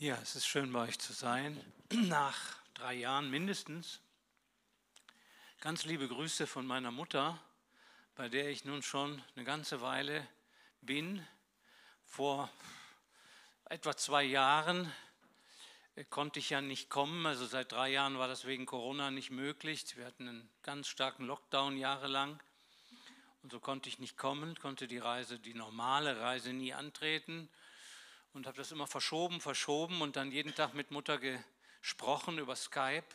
[0.00, 1.60] Ja, es ist schön bei euch zu sein,
[1.92, 2.38] nach
[2.74, 3.98] drei Jahren mindestens.
[5.60, 7.36] Ganz liebe Grüße von meiner Mutter,
[8.14, 10.24] bei der ich nun schon eine ganze Weile
[10.82, 11.26] bin.
[12.04, 12.48] Vor
[13.64, 14.88] etwa zwei Jahren
[15.96, 19.32] äh, konnte ich ja nicht kommen, also seit drei Jahren war das wegen Corona nicht
[19.32, 19.96] möglich.
[19.96, 22.40] Wir hatten einen ganz starken Lockdown jahrelang
[23.42, 27.48] und so konnte ich nicht kommen, konnte die Reise, die normale Reise nie antreten
[28.32, 33.06] und habe das immer verschoben, verschoben und dann jeden Tag mit Mutter gesprochen über Skype.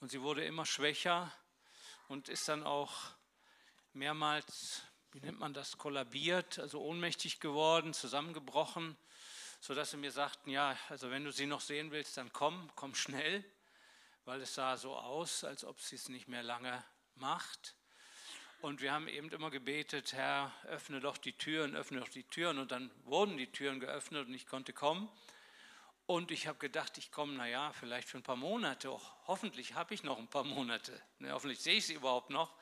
[0.00, 1.32] Und sie wurde immer schwächer
[2.08, 2.92] und ist dann auch
[3.92, 8.96] mehrmals, wie nennt man das, kollabiert, also ohnmächtig geworden, zusammengebrochen,
[9.60, 12.94] sodass sie mir sagten, ja, also wenn du sie noch sehen willst, dann komm, komm
[12.94, 13.44] schnell,
[14.24, 16.84] weil es sah so aus, als ob sie es nicht mehr lange
[17.14, 17.74] macht.
[18.64, 22.58] Und wir haben eben immer gebetet, Herr, öffne doch die Türen, öffne doch die Türen.
[22.58, 25.10] Und dann wurden die Türen geöffnet und ich konnte kommen.
[26.06, 28.90] Und ich habe gedacht, ich komme, naja, vielleicht für ein paar Monate.
[28.90, 30.98] Oh, hoffentlich habe ich noch ein paar Monate.
[31.18, 32.54] Ne, hoffentlich sehe ich sie überhaupt noch.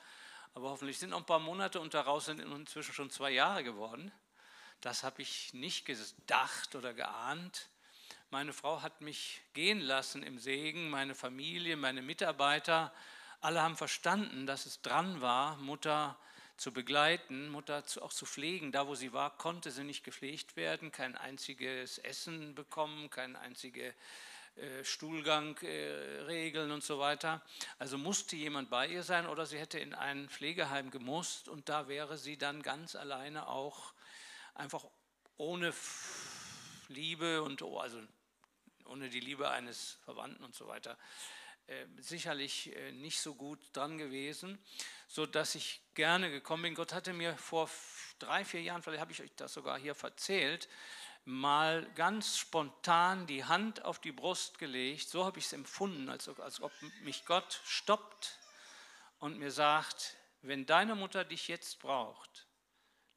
[0.53, 4.11] Aber hoffentlich sind noch ein paar Monate und daraus sind inzwischen schon zwei Jahre geworden.
[4.81, 7.69] Das habe ich nicht gedacht oder geahnt.
[8.29, 12.93] Meine Frau hat mich gehen lassen im Segen, meine Familie, meine Mitarbeiter
[13.43, 16.17] alle haben verstanden, dass es dran war, Mutter
[16.55, 18.71] zu begleiten, Mutter auch zu pflegen.
[18.71, 23.93] Da, wo sie war, konnte sie nicht gepflegt werden, kein einziges Essen bekommen, kein einzige
[24.55, 27.41] äh, Stuhlgang äh, regeln und so weiter.
[27.79, 31.89] Also musste jemand bei ihr sein oder sie hätte in ein Pflegeheim gemusst und da
[31.89, 33.93] wäre sie dann ganz alleine auch
[34.55, 34.85] einfach
[35.35, 35.73] ohne
[36.87, 37.99] Liebe und oh, also
[38.85, 40.97] ohne die Liebe eines Verwandten und so weiter
[41.97, 44.59] sicherlich äh, nicht so gut dran gewesen,
[45.07, 46.75] sodass ich gerne gekommen bin.
[46.75, 47.69] Gott hatte mir vor
[48.19, 50.67] drei, vier Jahren, vielleicht habe ich euch das sogar hier verzählt,
[51.25, 55.07] mal ganz spontan die Hand auf die Brust gelegt.
[55.07, 58.37] So habe ich es empfunden, als, als ob mich Gott stoppt
[59.19, 62.47] und mir sagt, wenn deine Mutter dich jetzt braucht,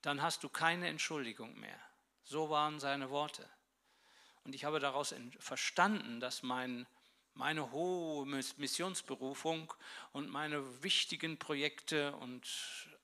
[0.03, 1.81] dann hast du keine Entschuldigung mehr.
[2.23, 3.49] So waren seine Worte.
[4.45, 6.87] Und ich habe daraus verstanden, dass mein
[7.37, 9.73] meine hohe Missionsberufung
[10.13, 12.49] und meine wichtigen Projekte und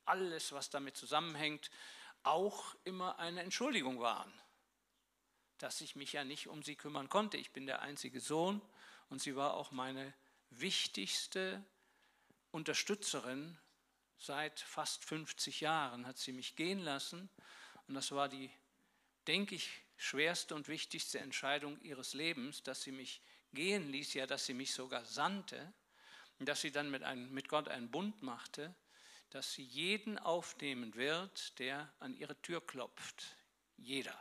[0.06, 1.70] alles, was damit zusammenhängt,
[2.22, 4.32] auch immer eine Entschuldigung waren,
[5.59, 7.37] dass ich mich ja nicht um sie kümmern konnte.
[7.37, 8.62] Ich bin der einzige Sohn
[9.10, 10.15] und sie war auch meine
[10.50, 11.62] wichtigste
[12.53, 13.59] Unterstützerin.
[14.19, 17.28] Seit fast 50 Jahren hat sie mich gehen lassen
[17.87, 18.50] und das war die,
[19.26, 19.69] denke ich,
[19.99, 23.20] schwerste und wichtigste Entscheidung ihres Lebens, dass sie mich
[23.53, 25.73] gehen ließ, ja, dass sie mich sogar sandte,
[26.39, 28.75] und dass sie dann mit, einem, mit Gott einen Bund machte,
[29.31, 33.37] dass sie jeden aufnehmen wird, der an ihre Tür klopft.
[33.77, 34.19] Jeder.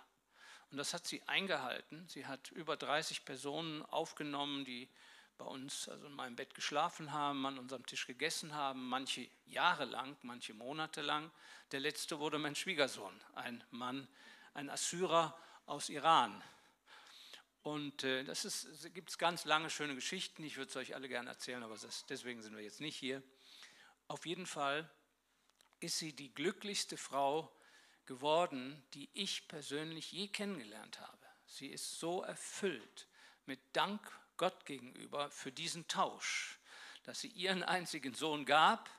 [0.70, 2.08] Und das hat sie eingehalten.
[2.08, 4.88] Sie hat über 30 Personen aufgenommen, die
[5.38, 9.86] bei uns, also in meinem Bett geschlafen haben, an unserem Tisch gegessen haben, manche Jahre
[9.86, 11.32] lang, manche Monate lang.
[11.72, 14.08] Der letzte wurde mein Schwiegersohn, ein Mann,
[14.54, 16.44] ein Assyrer aus Iran,
[17.64, 20.44] und äh, das gibt es ganz lange schöne Geschichten.
[20.44, 23.22] Ich würde es euch alle gerne erzählen, aber das, deswegen sind wir jetzt nicht hier.
[24.08, 24.90] Auf jeden Fall
[25.80, 27.56] ist sie die glücklichste Frau
[28.06, 31.26] geworden, die ich persönlich je kennengelernt habe.
[31.46, 33.08] Sie ist so erfüllt
[33.46, 34.02] mit Dank
[34.38, 36.60] Gott gegenüber für diesen Tausch,
[37.04, 38.90] dass sie ihren einzigen Sohn gab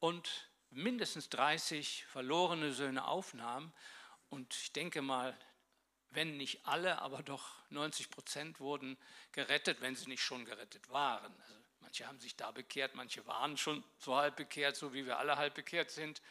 [0.00, 3.72] und mindestens 30 verlorene Söhne aufnahm.
[4.28, 5.38] Und ich denke mal,
[6.12, 8.96] wenn nicht alle, aber doch 90 Prozent wurden
[9.32, 11.32] gerettet, wenn sie nicht schon gerettet waren.
[11.42, 15.18] Also manche haben sich da bekehrt, manche waren schon so halb bekehrt, so wie wir
[15.18, 16.22] alle halb bekehrt sind.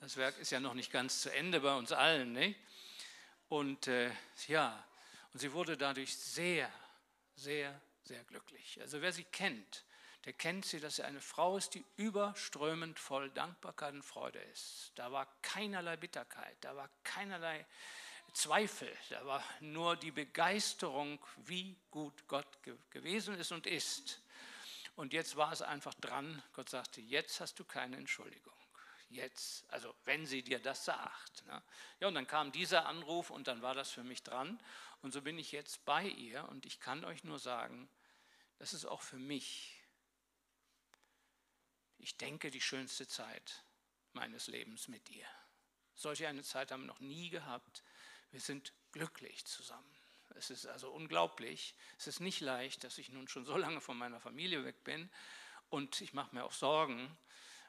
[0.00, 2.32] Das Werk ist ja noch nicht ganz zu Ende bei uns allen.
[2.32, 2.54] Ne?
[3.48, 4.10] Und äh,
[4.46, 4.84] ja,
[5.32, 6.70] und sie wurde dadurch sehr,
[7.34, 8.80] sehr, sehr glücklich.
[8.80, 9.84] Also wer sie kennt,
[10.24, 14.92] der kennt sie, dass sie eine Frau ist, die überströmend voll Dankbarkeit und Freude ist.
[14.96, 17.64] Da war keinerlei Bitterkeit, da war keinerlei
[18.32, 22.46] Zweifel, da war nur die Begeisterung, wie gut Gott
[22.90, 24.20] gewesen ist und ist.
[24.96, 28.52] Und jetzt war es einfach dran, Gott sagte, jetzt hast du keine Entschuldigung.
[29.10, 31.46] jetzt, also wenn sie dir das sagt.
[31.46, 31.62] Ne?
[32.00, 34.60] Ja, und dann kam dieser Anruf und dann war das für mich dran.
[35.02, 37.88] Und so bin ich jetzt bei ihr und ich kann euch nur sagen,
[38.58, 39.80] das ist auch für mich,
[41.98, 43.62] ich denke, die schönste Zeit
[44.12, 45.26] meines Lebens mit ihr.
[45.94, 47.82] Solche eine Zeit haben wir noch nie gehabt.
[48.30, 49.88] Wir sind glücklich zusammen.
[50.36, 51.74] Es ist also unglaublich.
[51.98, 55.10] Es ist nicht leicht, dass ich nun schon so lange von meiner Familie weg bin.
[55.70, 57.16] Und ich mache mir auch Sorgen,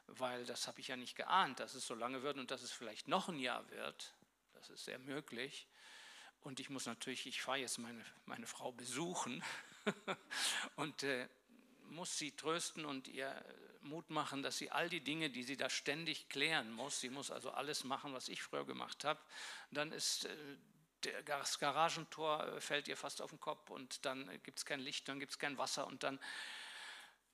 [0.06, 2.72] weil das habe ich ja nicht geahnt, dass es so lange wird und dass es
[2.72, 4.14] vielleicht noch ein Jahr wird.
[4.54, 5.66] Das ist sehr möglich.
[6.40, 9.42] Und ich muss natürlich, ich fahre jetzt meine, meine Frau besuchen
[10.76, 11.28] und äh,
[11.84, 13.44] muss sie trösten und ihr
[13.82, 17.30] Mut machen, dass sie all die Dinge, die sie da ständig klären muss, sie muss
[17.30, 19.20] also alles machen, was ich früher gemacht habe,
[19.70, 20.36] dann ist äh,
[21.24, 25.08] das Garagentor äh, fällt ihr fast auf den Kopf und dann gibt es kein Licht,
[25.08, 26.18] dann gibt es kein Wasser und dann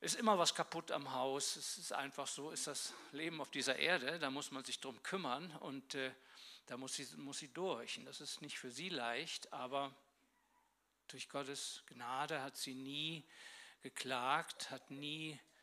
[0.01, 1.57] ist immer was kaputt am Haus.
[1.57, 5.03] Es ist einfach so, ist das Leben auf dieser Erde, da muss man sich drum
[5.03, 6.13] kümmern und äh,
[6.67, 7.99] da muss sie, muss sie durch.
[7.99, 9.95] Und das ist nicht für sie leicht, aber
[11.09, 13.25] durch Gottes Gnade hat sie nie
[13.83, 15.56] geklagt, hat nie äh,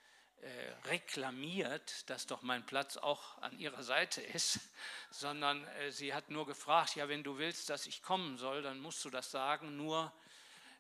[0.86, 4.60] reklamiert, dass doch mein Platz auch an ihrer Seite ist,
[5.10, 8.80] sondern äh, sie hat nur gefragt, ja, wenn du willst, dass ich kommen soll, dann
[8.80, 10.12] musst du das sagen, nur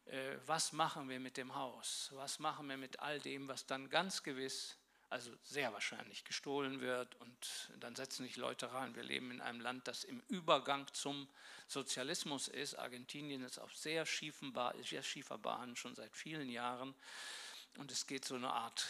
[0.06, 2.10] äh, was machen wir mit dem Haus?
[2.14, 4.78] Was machen wir mit all dem, was dann ganz gewiss,
[5.10, 8.96] also sehr wahrscheinlich gestohlen wird und dann setzen sich Leute rein.
[8.96, 11.30] Wir leben in einem Land, das im Übergang zum
[11.68, 12.76] Sozialismus ist.
[12.76, 16.96] Argentinien ist auf sehr, schiefen sehr schiefer Bahn schon seit vielen Jahren
[17.78, 18.88] und es geht so eine Art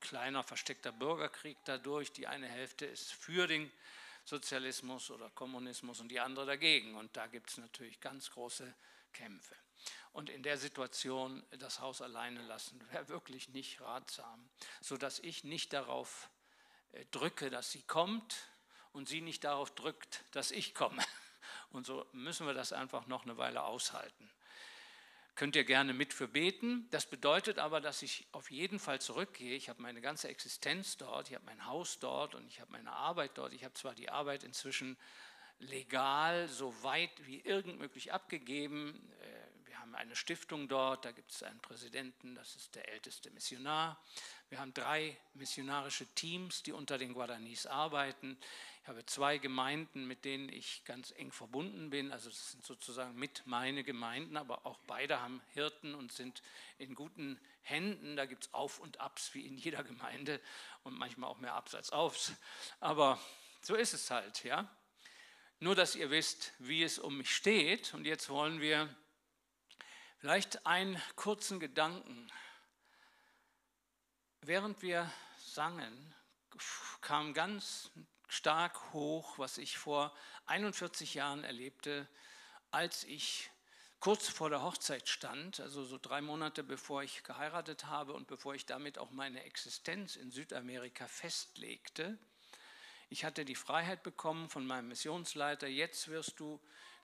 [0.00, 2.12] kleiner versteckter Bürgerkrieg dadurch.
[2.12, 3.70] Die eine Hälfte ist für den
[4.24, 6.94] Sozialismus oder Kommunismus und die andere dagegen.
[6.94, 8.74] Und da gibt es natürlich ganz große
[9.12, 9.56] Kämpfe.
[10.12, 14.48] Und in der Situation das Haus alleine lassen, wäre wirklich nicht ratsam,
[14.80, 16.28] sodass ich nicht darauf
[16.92, 18.48] äh, drücke, dass sie kommt
[18.92, 21.02] und sie nicht darauf drückt, dass ich komme.
[21.70, 24.28] Und so müssen wir das einfach noch eine Weile aushalten.
[25.34, 26.86] Könnt ihr gerne mit für beten.
[26.90, 29.54] Das bedeutet aber, dass ich auf jeden Fall zurückgehe.
[29.56, 32.92] Ich habe meine ganze Existenz dort, ich habe mein Haus dort und ich habe meine
[32.92, 33.52] Arbeit dort.
[33.54, 34.96] Ich habe zwar die Arbeit inzwischen
[35.60, 39.00] legal so weit wie irgend möglich abgegeben.
[39.90, 44.00] Haben eine Stiftung dort, da gibt es einen Präsidenten, das ist der älteste Missionar.
[44.48, 48.38] Wir haben drei missionarische Teams, die unter den Guaranis arbeiten.
[48.82, 52.12] Ich habe zwei Gemeinden, mit denen ich ganz eng verbunden bin.
[52.12, 56.40] Also das sind sozusagen mit meine Gemeinden, aber auch beide haben Hirten und sind
[56.78, 58.14] in guten Händen.
[58.14, 60.40] Da gibt es Auf und Abs wie in jeder Gemeinde
[60.84, 62.32] und manchmal auch mehr Abs als Aufs.
[62.78, 63.18] Aber
[63.60, 64.72] so ist es halt, ja.
[65.58, 67.92] Nur, dass ihr wisst, wie es um mich steht.
[67.92, 68.88] Und jetzt wollen wir
[70.20, 72.30] Vielleicht einen kurzen Gedanken.
[74.42, 76.14] Während wir sangen,
[77.00, 77.90] kam ganz
[78.28, 80.14] stark hoch, was ich vor
[80.44, 82.06] 41 Jahren erlebte,
[82.70, 83.50] als ich
[83.98, 88.54] kurz vor der Hochzeit stand, also so drei Monate bevor ich geheiratet habe und bevor
[88.54, 92.18] ich damit auch meine Existenz in Südamerika festlegte.
[93.08, 96.60] Ich hatte die Freiheit bekommen von meinem Missionsleiter, jetzt wirst du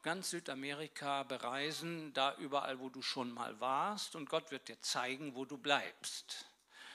[0.06, 5.34] ganz Südamerika bereisen, da überall, wo du schon mal warst, und Gott wird dir zeigen,
[5.34, 6.46] wo du bleibst.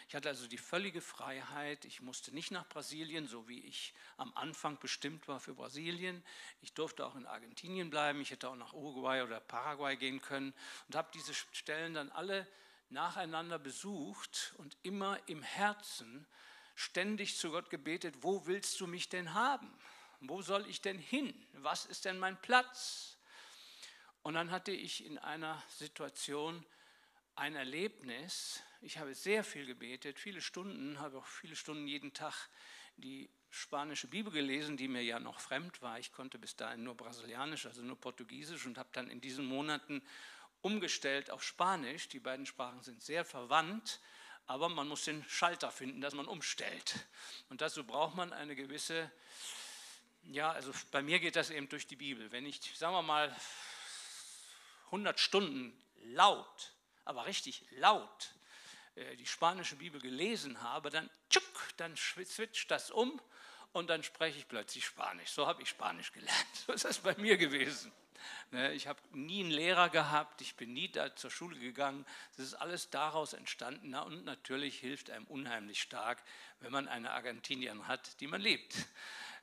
[0.08, 1.84] Ich hatte also die völlige Freiheit.
[1.84, 6.24] Ich musste nicht nach Brasilien, so wie ich am Anfang bestimmt war für Brasilien.
[6.62, 8.22] Ich durfte auch in Argentinien bleiben.
[8.22, 10.53] Ich hätte auch nach Uruguay oder Paraguay gehen können
[10.88, 12.48] und habe diese Stellen dann alle
[12.91, 16.25] nacheinander besucht und immer im Herzen
[16.75, 19.70] ständig zu Gott gebetet, wo willst du mich denn haben?
[20.22, 21.34] Wo soll ich denn hin?
[21.54, 23.18] Was ist denn mein Platz?
[24.22, 26.63] Und dann hatte ich in einer Situation
[27.36, 28.62] ein Erlebnis.
[28.82, 32.50] Ich habe sehr viel gebetet, viele Stunden, habe auch viele Stunden jeden Tag
[32.98, 35.98] die spanische Bibel gelesen, die mir ja noch fremd war.
[35.98, 40.04] Ich konnte bis dahin nur Brasilianisch, also nur Portugiesisch und habe dann in diesen Monaten
[40.62, 42.10] umgestellt auf Spanisch.
[42.10, 44.00] Die beiden Sprachen sind sehr verwandt,
[44.46, 47.08] aber man muss den Schalter finden, dass man umstellt.
[47.50, 49.12] Und dazu braucht man eine gewisse
[50.24, 52.32] ja, also bei mir geht das eben durch die Bibel.
[52.32, 53.36] Wenn ich, sagen wir mal,
[54.86, 56.74] 100 Stunden laut,
[57.06, 58.34] aber richtig laut
[58.96, 63.22] äh, die spanische Bibel gelesen habe, dann, tschuk, dann switcht das um
[63.72, 65.32] und dann spreche ich plötzlich Spanisch.
[65.32, 66.48] So habe ich Spanisch gelernt.
[66.66, 67.92] So ist das bei mir gewesen.
[68.51, 72.06] Ne, ich habe nie einen Lehrer gehabt, ich bin nie da zur Schule gegangen.
[72.38, 73.96] Das ist alles daraus entstanden.
[73.96, 76.22] Und natürlich hilft einem unheimlich stark,
[76.60, 78.75] wenn man eine Argentinierin hat, die man liebt.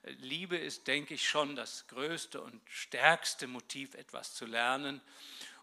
[0.02, 5.00] Liebe ist, denke ich, schon das größte und stärkste Motiv, etwas zu lernen.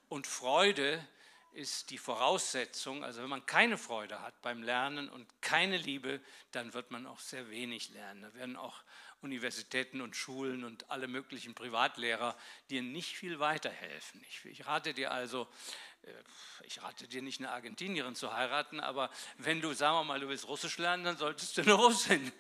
[0.10, 1.06] Und Freude
[1.54, 6.20] ist die Voraussetzung, also wenn man keine Freude hat beim Lernen und keine Liebe,
[6.52, 8.24] dann wird man auch sehr wenig lernen.
[8.24, 8.84] Da werden auch
[9.22, 12.38] Universitäten und Schulen und alle möglichen Privatlehrer
[12.70, 14.24] dir nicht viel weiterhelfen.
[14.44, 15.48] Ich, rate dir also,
[16.04, 16.12] äh,
[16.66, 20.28] ich rate dir nicht eine Argentinierin zu heiraten, aber wenn du, sagen wir mal, du
[20.28, 22.32] willst Russisch lernen, dann solltest du eine Russin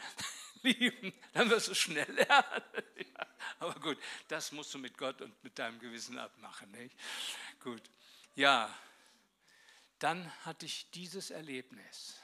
[0.65, 2.63] lieben, dann wirst du schnell lernen.
[2.98, 3.27] Ja,
[3.60, 6.69] aber gut, das musst du mit Gott und mit deinem Gewissen abmachen.
[6.72, 6.95] Nicht?
[7.60, 7.84] Gut,
[8.36, 8.74] ja,
[10.00, 12.19] dann hatte ich dieses Erlebnis.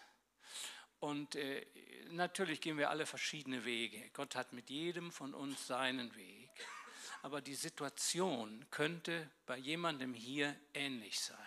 [0.99, 1.65] Und äh,
[2.11, 4.09] natürlich gehen wir alle verschiedene Wege.
[4.13, 6.51] Gott hat mit jedem von uns seinen Weg.
[7.23, 11.37] Aber die Situation könnte bei jemandem hier ähnlich sein.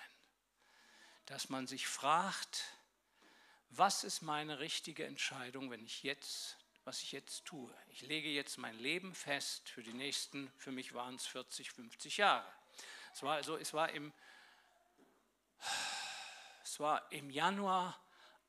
[1.27, 2.65] Dass man sich fragt,
[3.71, 7.73] was ist meine richtige Entscheidung, wenn ich jetzt, was ich jetzt tue?
[7.89, 12.19] Ich lege jetzt mein Leben fest für die nächsten, für mich waren es 40, 50
[12.19, 12.47] Jahre.
[13.13, 14.13] Es war also, es war im,
[16.63, 17.99] es war im Januar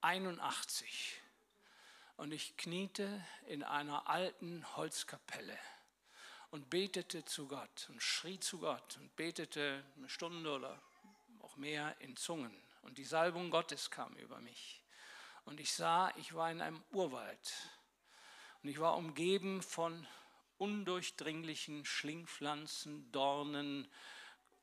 [0.02, 1.22] 81
[2.18, 5.58] und ich kniete in einer alten Holzkapelle
[6.52, 10.82] und betete zu Gott und schrie zu Gott und betete eine Stunde oder
[11.42, 12.56] auch mehr in Zungen.
[12.82, 14.82] Und die Salbung Gottes kam über mich.
[15.46, 17.54] Und ich sah, ich war in einem Urwald
[18.66, 20.08] und ich war umgeben von
[20.58, 23.88] undurchdringlichen Schlingpflanzen, Dornen,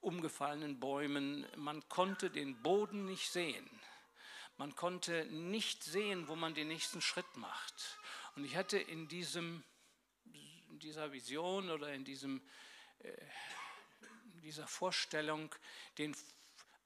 [0.01, 1.47] umgefallenen Bäumen.
[1.55, 3.71] Man konnte den Boden nicht sehen.
[4.57, 8.01] Man konnte nicht sehen, wo man den nächsten Schritt macht.
[8.35, 9.63] Und ich hatte in, diesem,
[10.25, 12.43] in dieser Vision oder in diesem,
[13.05, 13.13] äh,
[14.43, 15.55] dieser Vorstellung
[15.99, 16.17] den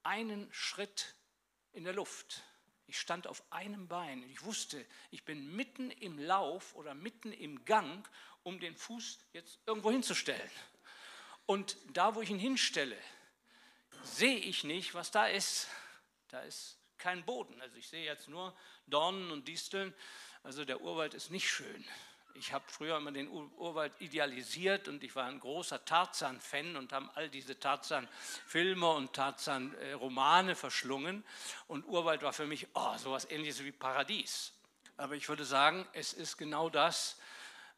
[0.03, 1.15] einen Schritt
[1.73, 2.45] in der Luft.
[2.87, 7.33] Ich stand auf einem Bein und ich wusste, ich bin mitten im Lauf oder mitten
[7.33, 8.09] im Gang,
[8.43, 10.51] um den Fuß jetzt irgendwo hinzustellen.
[11.47, 12.97] Und da, wo ich ihn hinstelle,
[14.03, 15.69] sehe ich nicht, was da ist.
[16.29, 17.61] Da ist kein Boden.
[17.61, 19.95] Also ich sehe jetzt nur Dornen und Disteln.
[20.43, 21.85] Also der Urwald ist nicht schön.
[22.39, 27.09] Ich habe früher immer den Urwald idealisiert und ich war ein großer Tarzan-Fan und habe
[27.15, 31.25] all diese Tarzan-Filme und Tarzan-Romane verschlungen.
[31.67, 34.53] Und Urwald war für mich oh, sowas ähnliches wie Paradies.
[34.97, 37.17] Aber ich würde sagen, es ist genau das,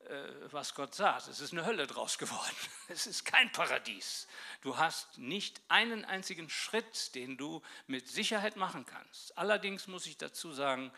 [0.09, 1.29] äh, was Gott sagt.
[1.29, 2.57] Es ist eine Hölle draus geworden.
[2.91, 4.27] Es ist kein Paradies.
[4.63, 9.37] Du hast nicht einen einzigen Schritt, den du mit Sicherheit machen kannst.
[9.37, 10.91] Allerdings muss ich dazu sagen,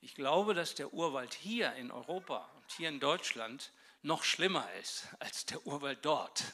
[0.00, 5.08] ich glaube, dass der Urwald hier in Europa und hier in Deutschland noch schlimmer ist
[5.18, 6.44] als der Urwald dort.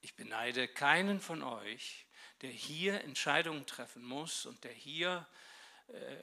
[0.00, 2.06] Ich beneide keinen von euch,
[2.42, 5.26] der hier Entscheidungen treffen muss und der hier
[5.88, 6.16] äh,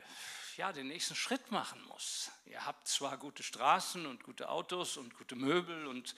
[0.57, 2.31] ja, den nächsten Schritt machen muss.
[2.45, 6.15] Ihr habt zwar gute Straßen und gute Autos und gute Möbel und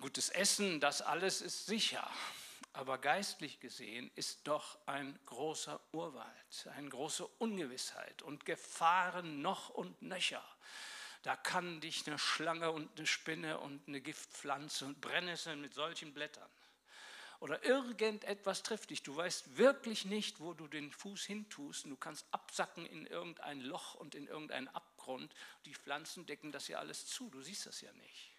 [0.00, 2.08] gutes Essen, das alles ist sicher.
[2.72, 10.00] Aber geistlich gesehen ist doch ein großer Urwald, eine große Ungewissheit und Gefahren noch und
[10.02, 10.44] nöcher.
[11.22, 16.14] Da kann dich eine Schlange und eine Spinne und eine Giftpflanze und Brennnesseln mit solchen
[16.14, 16.48] Blättern
[17.40, 19.02] oder irgendetwas trifft dich.
[19.02, 21.86] Du weißt wirklich nicht, wo du den Fuß hintust.
[21.86, 25.34] Du kannst absacken in irgendein Loch und in irgendeinen Abgrund.
[25.64, 27.30] Die Pflanzen decken das ja alles zu.
[27.30, 28.30] Du siehst das ja nicht.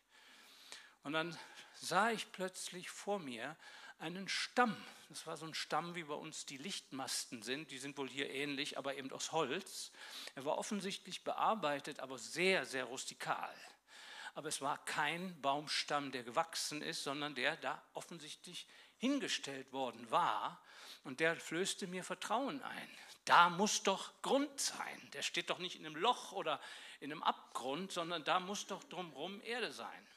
[1.04, 1.36] Und dann
[1.74, 3.58] sah ich plötzlich vor mir
[4.02, 4.76] einen Stamm.
[5.10, 7.72] Das war so ein Stamm, wie bei uns die Lichtmasten sind.
[7.72, 9.92] Die sind wohl hier ähnlich, aber eben aus Holz.
[10.36, 13.56] Er war offensichtlich bearbeitet, aber sehr, sehr rustikal.
[14.34, 18.68] Aber es war kein Baumstamm, der gewachsen ist, sondern der da offensichtlich
[18.98, 20.62] hingestellt worden war
[21.04, 22.90] und der flößte mir Vertrauen ein.
[23.26, 25.10] Da muss doch Grund sein.
[25.14, 26.60] Der steht doch nicht in einem Loch oder
[27.00, 30.08] in einem Abgrund, sondern da muss doch drumherum Erde sein.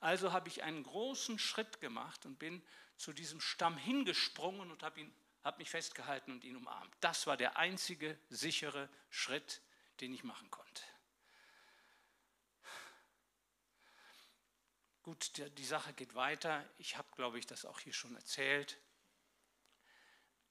[0.00, 2.62] Also habe ich einen großen Schritt gemacht und bin
[2.96, 5.06] zu diesem Stamm hingesprungen und habe,
[5.44, 6.94] habe mich festgehalten und ihn umarmt.
[7.00, 9.60] Das war der einzige sichere Schritt,
[10.00, 10.82] den ich machen konnte.
[15.02, 16.68] Gut, die Sache geht weiter.
[16.78, 18.76] Ich habe, glaube ich, das auch hier schon erzählt.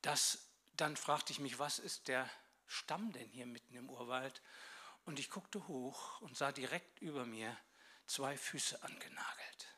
[0.02, 0.48] Das,
[0.78, 2.30] dann fragte ich mich, was ist der
[2.66, 4.42] Stamm denn hier mitten im Urwald?
[5.04, 7.56] Und ich guckte hoch und sah direkt über mir
[8.08, 9.75] zwei Füße angenagelt.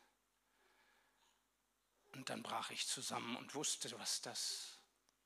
[2.18, 4.80] Und dann brach ich zusammen und wusste, was das,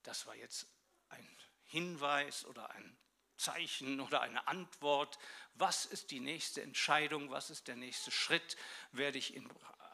[0.04, 0.68] das war jetzt
[1.08, 1.26] ein
[1.64, 2.98] Hinweis oder ein
[3.38, 5.18] Zeichen oder eine Antwort.
[5.54, 7.32] Was ist die nächste Entscheidung?
[7.32, 8.58] Was ist der nächste Schritt?
[8.92, 9.50] Werde ich in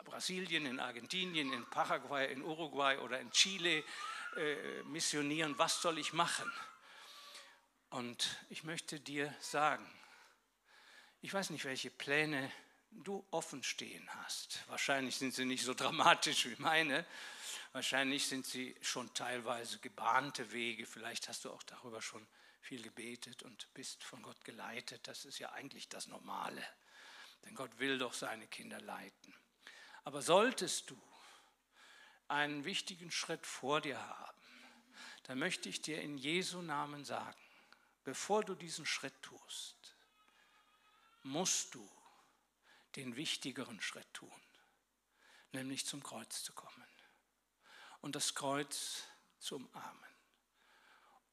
[0.05, 3.83] Brasilien, in Argentinien, in Paraguay, in Uruguay oder in Chile
[4.35, 5.55] äh, missionieren?
[5.59, 6.51] Was soll ich machen?
[7.91, 9.87] Und ich möchte dir sagen,
[11.21, 12.51] ich weiß nicht, welche Pläne
[13.03, 14.63] du offen stehen hast.
[14.67, 17.05] Wahrscheinlich sind sie nicht so dramatisch wie meine.
[17.73, 20.85] Wahrscheinlich sind sie schon teilweise gebahnte Wege.
[20.85, 22.25] Vielleicht hast du auch darüber schon
[22.61, 25.07] viel gebetet und bist von Gott geleitet.
[25.07, 26.63] Das ist ja eigentlich das Normale.
[27.45, 29.33] Denn Gott will doch seine Kinder leiten.
[30.03, 31.01] Aber solltest du
[32.27, 34.37] einen wichtigen Schritt vor dir haben,
[35.23, 37.39] dann möchte ich dir in Jesu Namen sagen,
[38.03, 39.95] bevor du diesen Schritt tust,
[41.23, 41.89] musst du
[42.97, 44.41] den wichtigeren Schritt tun,
[45.53, 46.83] nämlich zum Kreuz zu kommen
[48.01, 49.03] und das Kreuz
[49.39, 50.09] zu umarmen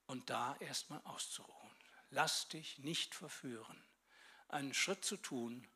[0.06, 1.70] und da erstmal auszuruhen.
[2.10, 3.82] Lass dich nicht verführen,
[4.48, 5.66] einen Schritt zu tun,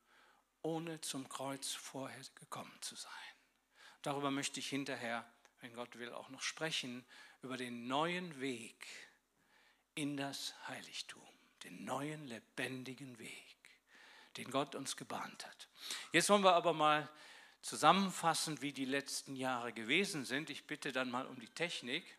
[0.61, 3.13] ohne zum Kreuz vorher gekommen zu sein.
[4.03, 5.29] Darüber möchte ich hinterher,
[5.61, 7.05] wenn Gott will, auch noch sprechen,
[7.43, 8.87] über den neuen Weg
[9.95, 11.27] in das Heiligtum,
[11.65, 13.48] den neuen lebendigen Weg,
[14.37, 15.69] den Gott uns gebahnt hat.
[16.13, 17.09] Jetzt wollen wir aber mal
[17.63, 20.51] zusammenfassen, wie die letzten Jahre gewesen sind.
[20.51, 22.19] Ich bitte dann mal um die Technik.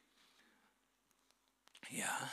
[1.89, 2.31] Ja.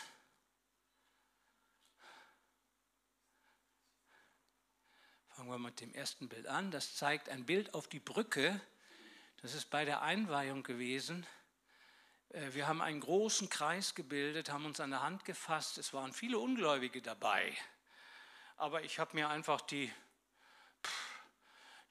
[5.29, 6.71] Fangen wir mit dem ersten Bild an.
[6.71, 8.61] Das zeigt ein Bild auf die Brücke.
[9.43, 11.27] Das ist bei der Einweihung gewesen.
[12.31, 15.79] Äh, wir haben einen großen Kreis gebildet, haben uns an der Hand gefasst.
[15.79, 17.57] Es waren viele Ungläubige dabei.
[18.59, 19.93] Aber ich habe mir einfach die,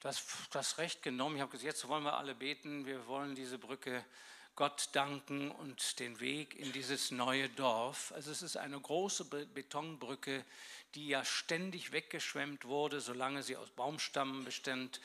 [0.00, 1.36] das, das Recht genommen.
[1.36, 2.86] Ich habe gesagt, jetzt wollen wir alle beten.
[2.86, 4.04] Wir wollen diese Brücke
[4.56, 8.10] Gott danken und den Weg in dieses neue Dorf.
[8.12, 10.44] Also es ist eine große Betonbrücke,
[10.96, 15.00] die ja ständig weggeschwemmt wurde, solange sie aus Baumstämmen bestand,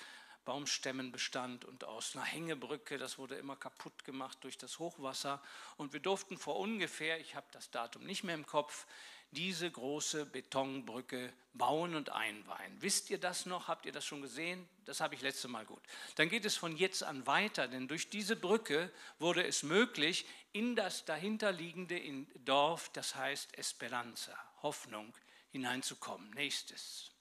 [0.46, 2.98] Baumstämmen bestand und aus einer Hängebrücke.
[2.98, 5.44] Das wurde immer kaputt gemacht durch das Hochwasser.
[5.78, 8.88] Und wir durften vor ungefähr, ich habe das Datum nicht mehr im Kopf,
[9.32, 12.82] diese große Betonbrücke bauen und einweihen.
[12.82, 13.68] Wisst ihr das noch?
[13.68, 14.68] Habt ihr das schon gesehen?
[14.86, 15.82] Das habe ich letzte Mal gut.
[16.16, 20.76] Dann geht es von jetzt an weiter, denn durch diese Brücke wurde es möglich, in
[20.76, 22.00] das dahinterliegende
[22.46, 25.14] Dorf, das heißt Esperanza, Hoffnung,
[25.52, 26.30] hineinzukommen.
[26.32, 27.12] Nächstes.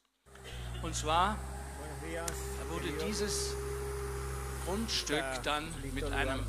[0.82, 1.38] Und zwar
[2.68, 3.54] wurde dieses
[4.64, 6.46] Grundstück dann mit einem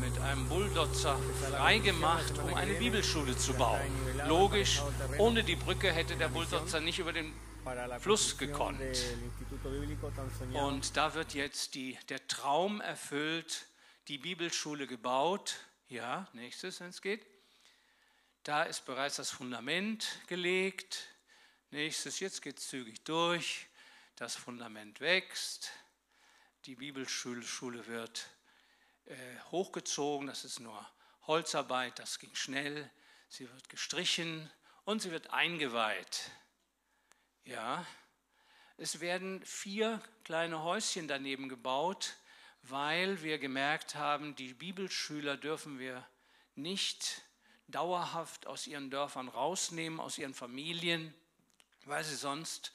[0.00, 1.18] mit einem Bulldozer
[1.50, 3.80] freigemacht, um eine Bibelschule zu bauen.
[4.26, 4.82] Logisch,
[5.18, 7.32] ohne die Brücke hätte der Bulldozer nicht über den
[8.00, 8.80] Fluss gekonnt.
[10.52, 13.66] Und da wird jetzt die, der Traum erfüllt,
[14.08, 15.56] die Bibelschule gebaut.
[15.88, 17.24] Ja, nächstes, wenn es geht.
[18.42, 21.06] Da ist bereits das Fundament gelegt.
[21.70, 23.68] Nächstes, jetzt geht es zügig durch.
[24.16, 25.70] Das Fundament wächst.
[26.66, 28.41] Die Bibelschule wird äh,
[29.50, 30.86] hochgezogen, das ist nur
[31.26, 32.90] Holzarbeit, das ging schnell.
[33.28, 34.50] Sie wird gestrichen
[34.84, 36.30] und sie wird eingeweiht.
[37.44, 37.86] Ja,
[38.76, 42.16] es werden vier kleine Häuschen daneben gebaut,
[42.62, 46.06] weil wir gemerkt haben, die Bibelschüler dürfen wir
[46.54, 47.22] nicht
[47.68, 51.14] dauerhaft aus ihren Dörfern rausnehmen, aus ihren Familien,
[51.84, 52.72] weil sie sonst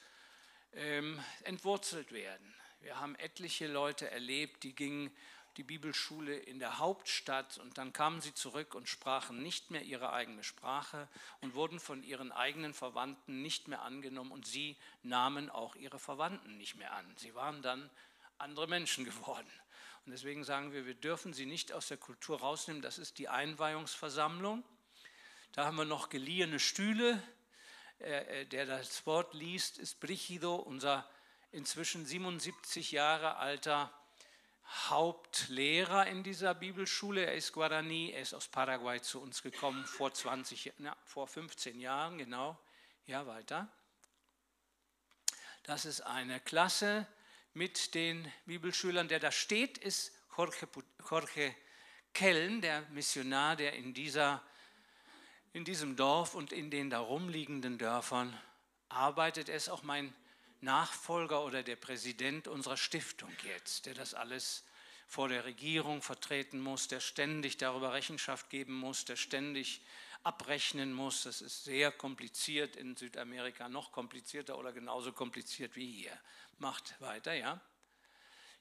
[0.72, 2.54] ähm, entwurzelt werden.
[2.80, 5.14] Wir haben etliche Leute erlebt, die gingen
[5.58, 10.12] die Bibelschule in der Hauptstadt und dann kamen sie zurück und sprachen nicht mehr ihre
[10.12, 11.08] eigene Sprache
[11.40, 16.56] und wurden von ihren eigenen Verwandten nicht mehr angenommen und sie nahmen auch ihre Verwandten
[16.56, 17.04] nicht mehr an.
[17.16, 17.90] Sie waren dann
[18.38, 19.50] andere Menschen geworden.
[20.06, 22.80] Und deswegen sagen wir, wir dürfen sie nicht aus der Kultur rausnehmen.
[22.80, 24.62] Das ist die Einweihungsversammlung.
[25.52, 27.20] Da haben wir noch geliehene Stühle.
[28.00, 31.04] Äh, äh, der das Wort liest, ist Brichido, unser
[31.50, 33.92] inzwischen 77 Jahre alter
[34.68, 37.24] Hauptlehrer in dieser Bibelschule.
[37.24, 41.80] Er ist Guarani, er ist aus Paraguay zu uns gekommen vor 20, na, vor 15
[41.80, 42.58] Jahren, genau.
[43.06, 43.68] Ja, weiter.
[45.62, 47.06] Das ist eine Klasse
[47.54, 49.08] mit den Bibelschülern.
[49.08, 50.68] Der da steht, ist Jorge,
[51.10, 51.54] Jorge
[52.12, 54.42] Kellen, der Missionar, der in, dieser,
[55.52, 58.38] in diesem Dorf und in den darum liegenden Dörfern
[58.88, 59.48] arbeitet.
[59.48, 60.14] Er ist auch mein
[60.60, 64.64] Nachfolger oder der Präsident unserer Stiftung jetzt, der das alles
[65.06, 69.80] vor der Regierung vertreten muss, der ständig darüber Rechenschaft geben muss, der ständig
[70.22, 71.22] abrechnen muss.
[71.22, 76.18] Das ist sehr kompliziert in Südamerika, noch komplizierter oder genauso kompliziert wie hier.
[76.58, 77.60] Macht weiter, ja.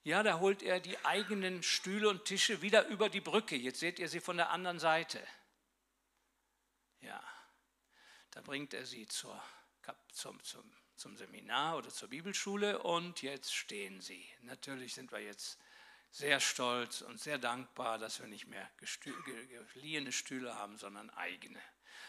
[0.03, 3.57] Ja, da holt er die eigenen Stühle und Tische wieder über die Brücke.
[3.57, 5.21] Jetzt seht ihr sie von der anderen Seite.
[7.01, 7.21] Ja,
[8.31, 9.43] da bringt er sie zur,
[10.13, 14.27] zum, zum zum Seminar oder zur Bibelschule und jetzt stehen sie.
[14.41, 15.57] Natürlich sind wir jetzt
[16.12, 18.69] sehr stolz und sehr dankbar, dass wir nicht mehr
[19.73, 21.62] geliehene Stühle haben, sondern eigene.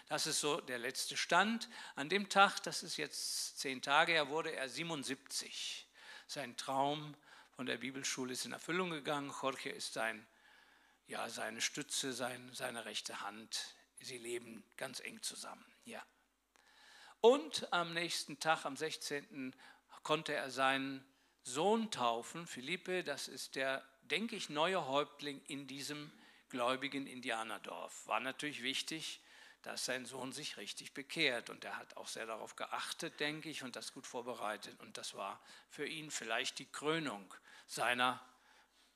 [0.06, 1.68] Das ist so der letzte Stand.
[1.94, 5.86] An dem Tag, das ist jetzt zehn Tage her, wurde er 77.
[6.26, 7.14] Sein Traum
[7.56, 9.34] von der Bibelschule ist in Erfüllung gegangen.
[9.42, 10.26] Jorge ist sein,
[11.06, 13.74] ja, seine Stütze, sein, seine rechte Hand.
[14.00, 15.64] Sie leben ganz eng zusammen.
[15.84, 16.02] Ja.
[17.20, 19.54] Und am nächsten Tag, am 16.,
[20.02, 21.04] konnte er seinen
[21.42, 26.12] Sohn taufen, Philippe, das ist der, denke ich, neue Häuptling in diesem
[26.48, 28.06] gläubigen Indianerdorf.
[28.06, 29.20] War natürlich wichtig,
[29.62, 31.50] dass sein Sohn sich richtig bekehrt.
[31.50, 34.78] Und er hat auch sehr darauf geachtet, denke ich, und das gut vorbereitet.
[34.80, 37.32] Und das war für ihn vielleicht die Krönung
[37.66, 38.20] seiner,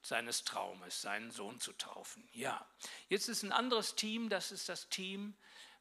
[0.02, 2.28] seines Traumes, seinen Sohn zu taufen.
[2.32, 2.64] Ja,
[3.08, 5.34] jetzt ist ein anderes Team, das ist das Team,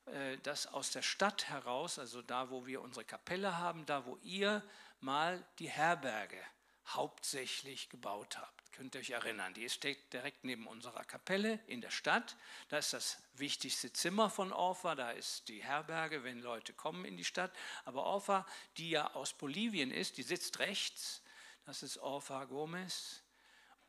[0.05, 4.17] äh, das aus der Stadt heraus, also da, wo wir unsere Kapelle haben, da, wo
[4.23, 4.63] ihr
[4.99, 6.41] mal die Herberge
[6.87, 8.61] hauptsächlich gebaut habt.
[8.73, 12.35] Könnt ihr euch erinnern, die steht direkt neben unserer Kapelle in der Stadt.
[12.69, 17.17] Da ist das wichtigste Zimmer von Orfa, da ist die Herberge, wenn Leute kommen in
[17.17, 17.51] die Stadt.
[17.85, 18.45] Aber Orfa,
[18.77, 21.21] die ja aus Bolivien ist, die sitzt rechts.
[21.65, 23.21] Das ist Orfa Gomez.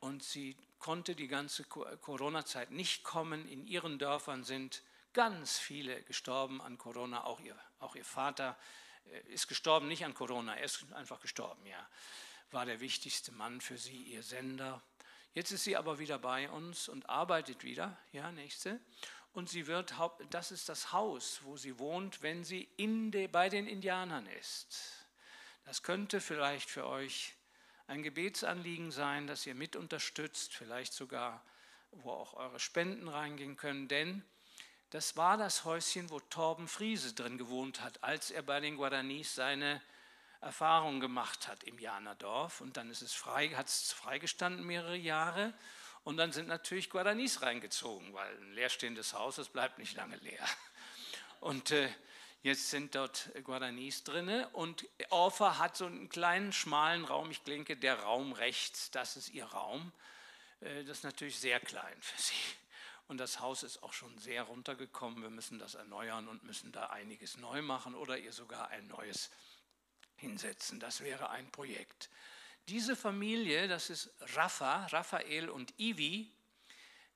[0.00, 3.48] Und sie konnte die ganze Corona-Zeit nicht kommen.
[3.48, 7.24] In ihren Dörfern sind ganz viele gestorben an Corona.
[7.24, 8.58] Auch ihr, auch ihr Vater
[9.06, 11.88] äh, ist gestorben, nicht an Corona, er ist einfach gestorben, ja
[12.52, 14.82] war der wichtigste Mann für sie, ihr Sender.
[15.34, 18.78] Jetzt ist sie aber wieder bei uns und arbeitet wieder, ja, nächste.
[19.32, 19.94] Und sie wird,
[20.28, 25.06] das ist das Haus, wo sie wohnt, wenn sie in de, bei den Indianern ist.
[25.64, 27.34] Das könnte vielleicht für euch
[27.86, 31.42] ein Gebetsanliegen sein, dass ihr mit unterstützt, vielleicht sogar,
[31.92, 34.22] wo auch eure Spenden reingehen können, denn
[34.92, 39.34] das war das Häuschen, wo Torben Friese drin gewohnt hat, als er bei den Guaranis
[39.34, 39.80] seine
[40.42, 42.60] Erfahrung gemacht hat im Janerdorf.
[42.60, 45.54] Und dann ist es frei, hat es freigestanden mehrere Jahre.
[46.04, 50.46] Und dann sind natürlich Guaranis reingezogen, weil ein leerstehendes Haus, das bleibt nicht lange leer.
[51.40, 51.88] Und äh,
[52.42, 54.44] jetzt sind dort Guaranis drin.
[54.52, 57.30] Und Orfa hat so einen kleinen, schmalen Raum.
[57.30, 59.90] Ich denke, der Raum rechts, das ist ihr Raum.
[60.60, 62.61] Äh, das ist natürlich sehr klein für sie.
[63.12, 65.20] Und das Haus ist auch schon sehr runtergekommen.
[65.20, 69.30] Wir müssen das erneuern und müssen da einiges neu machen oder ihr sogar ein neues
[70.16, 70.80] hinsetzen.
[70.80, 72.08] Das wäre ein Projekt.
[72.68, 76.32] Diese Familie, das ist Rafa, Raphael und Ivi,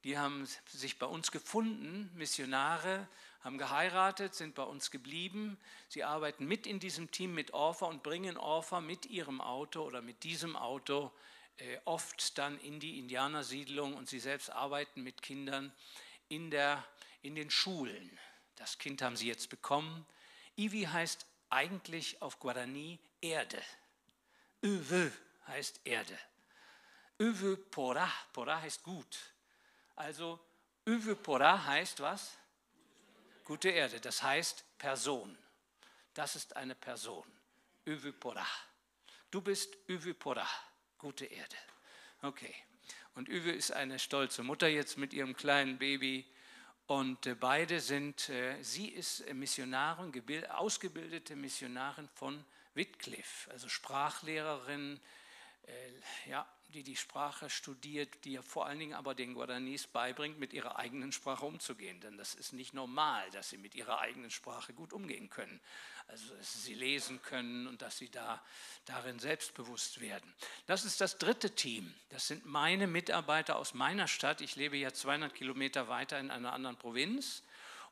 [0.04, 3.08] die haben sich bei uns gefunden, Missionare,
[3.40, 5.56] haben geheiratet, sind bei uns geblieben.
[5.88, 10.02] Sie arbeiten mit in diesem Team mit Orpha und bringen Orpha mit ihrem Auto oder
[10.02, 11.10] mit diesem Auto
[11.84, 15.72] oft dann in die Indianersiedlung und sie selbst arbeiten mit Kindern
[16.28, 16.84] in, der,
[17.22, 18.18] in den Schulen.
[18.56, 20.06] Das Kind haben sie jetzt bekommen.
[20.56, 23.62] Ivi heißt eigentlich auf Guarani Erde.
[24.64, 25.12] Uwe
[25.46, 26.18] heißt Erde.
[27.20, 29.18] Uwe pora, pora heißt gut.
[29.94, 30.40] Also
[30.86, 32.36] Uwe pora heißt was?
[33.44, 35.36] Gute Erde, das heißt Person.
[36.14, 37.30] Das ist eine Person.
[37.86, 38.46] Uwe pora.
[39.30, 40.48] Du bist Uwe pora,
[40.98, 41.56] gute Erde.
[42.22, 42.54] Okay.
[43.14, 46.26] Und Uwe ist eine stolze Mutter jetzt mit ihrem kleinen Baby
[46.86, 50.12] und äh, beide sind, äh, sie ist Missionarin,
[50.50, 55.00] ausgebildete Missionarin von Wycliffe, also Sprachlehrerin,
[55.66, 60.52] äh, ja, die die Sprache studiert, die vor allen Dingen aber den Guaranis beibringt, mit
[60.52, 62.00] ihrer eigenen Sprache umzugehen.
[62.00, 65.60] Denn das ist nicht normal, dass sie mit ihrer eigenen Sprache gut umgehen können.
[66.08, 68.42] Also dass sie lesen können und dass sie da
[68.84, 70.32] darin selbstbewusst werden.
[70.66, 71.94] Das ist das dritte Team.
[72.10, 74.40] Das sind meine Mitarbeiter aus meiner Stadt.
[74.40, 77.42] Ich lebe ja 200 Kilometer weiter in einer anderen Provinz.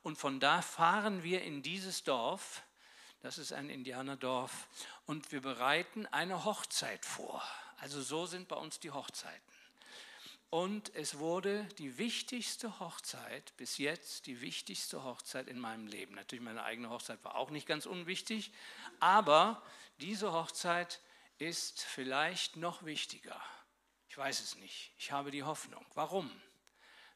[0.03, 2.63] Und von da fahren wir in dieses Dorf.
[3.23, 4.69] Das ist ein Indianerdorf.
[5.07, 7.43] Und wir bereiten eine Hochzeit vor.
[7.79, 9.55] Also so sind bei uns die Hochzeiten.
[10.55, 16.15] Und es wurde die wichtigste Hochzeit, bis jetzt die wichtigste Hochzeit in meinem Leben.
[16.15, 18.53] Natürlich, meine eigene Hochzeit war auch nicht ganz unwichtig,
[19.01, 19.61] aber
[19.99, 21.01] diese Hochzeit
[21.39, 23.41] ist vielleicht noch wichtiger.
[24.09, 24.93] Ich weiß es nicht.
[24.97, 25.85] Ich habe die Hoffnung.
[25.95, 26.31] Warum?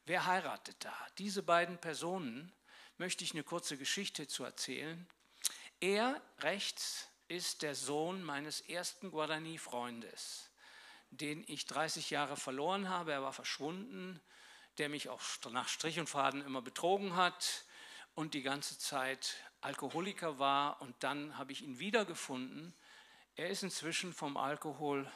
[0.05, 0.93] Wer heiratet da?
[1.17, 2.51] Diese beiden Personen
[2.97, 5.07] möchte ich eine kurze Geschichte zu erzählen.
[5.79, 10.48] Er rechts ist der Sohn meines ersten Guarani-Freundes
[11.11, 13.11] den ich 30 Jahre verloren habe.
[13.11, 14.21] Er war verschwunden,
[14.77, 17.65] der mich auch nach Strich und Faden immer betrogen hat
[18.15, 20.81] und die ganze Zeit Alkoholiker war.
[20.81, 22.73] Und dann habe ich ihn wiedergefunden.
[23.35, 25.11] Er ist inzwischen vom Alkohol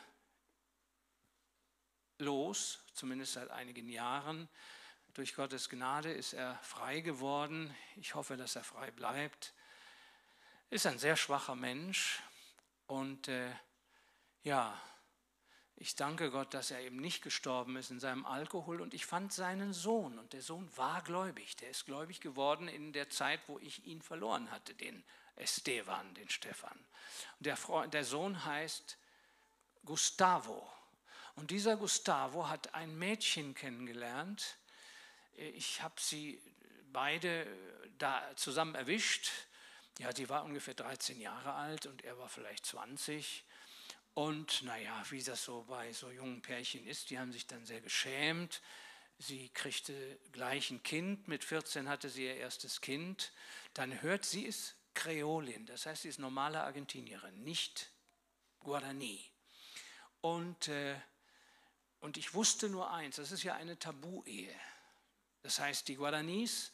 [2.18, 4.50] los, zumindest seit einigen Jahren.
[5.14, 7.76] Durch Gottes Gnade ist er frei geworden.
[7.98, 9.54] Ich hoffe, dass er frei bleibt.
[10.70, 12.20] Ist ein sehr schwacher Mensch
[12.88, 13.52] und äh,
[14.42, 14.82] ja,
[15.84, 19.34] ich danke Gott, dass er eben nicht gestorben ist in seinem Alkohol und ich fand
[19.34, 21.58] seinen Sohn und der Sohn war gläubig.
[21.58, 25.04] Der ist gläubig geworden in der Zeit, wo ich ihn verloren hatte, den
[25.36, 26.80] Esteban, den Stefan.
[27.38, 28.98] Und der, Freund, der Sohn heißt
[29.84, 30.72] Gustavo.
[31.36, 34.56] Und dieser Gustavo hat ein Mädchen kennengelernt.
[35.36, 36.42] Ich habe sie
[36.94, 37.46] beide
[37.98, 39.32] da zusammen erwischt.
[40.00, 43.44] Ja, sie war ungefähr 13 Jahre alt und er war vielleicht 20.
[44.14, 47.82] Und naja, wie das so bei so jungen Pärchen ist, die haben sich dann sehr
[47.82, 48.62] geschämt.
[49.18, 53.32] Sie kriegte gleich ein Kind, mit 14 hatte sie ihr erstes Kind.
[53.74, 57.90] Dann hört sie ist Kreolin, das heißt, sie ist normale Argentinierin, nicht
[58.60, 59.24] Guarani.
[60.22, 60.96] Und, äh,
[62.00, 64.56] und ich wusste nur eins, das ist ja eine Tabu-Ehe.
[65.42, 66.72] Das heißt, die Guaranis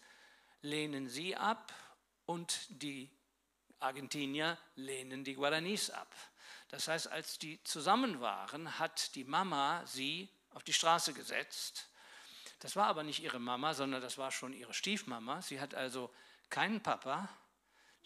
[0.62, 1.73] lehnen sie ab
[2.25, 3.10] und die
[3.80, 6.13] Argentinier lehnen die Guaranis ab.
[6.70, 11.90] Das heißt, als die zusammen waren, hat die Mama sie auf die Straße gesetzt.
[12.60, 15.42] Das war aber nicht ihre Mama, sondern das war schon ihre Stiefmama.
[15.42, 16.14] Sie hat also
[16.50, 17.30] keinen Papa,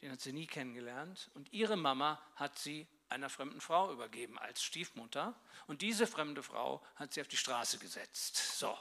[0.01, 1.29] den hat sie nie kennengelernt.
[1.33, 5.35] Und ihre Mama hat sie einer fremden Frau übergeben als Stiefmutter.
[5.67, 8.59] Und diese fremde Frau hat sie auf die Straße gesetzt.
[8.59, 8.77] So.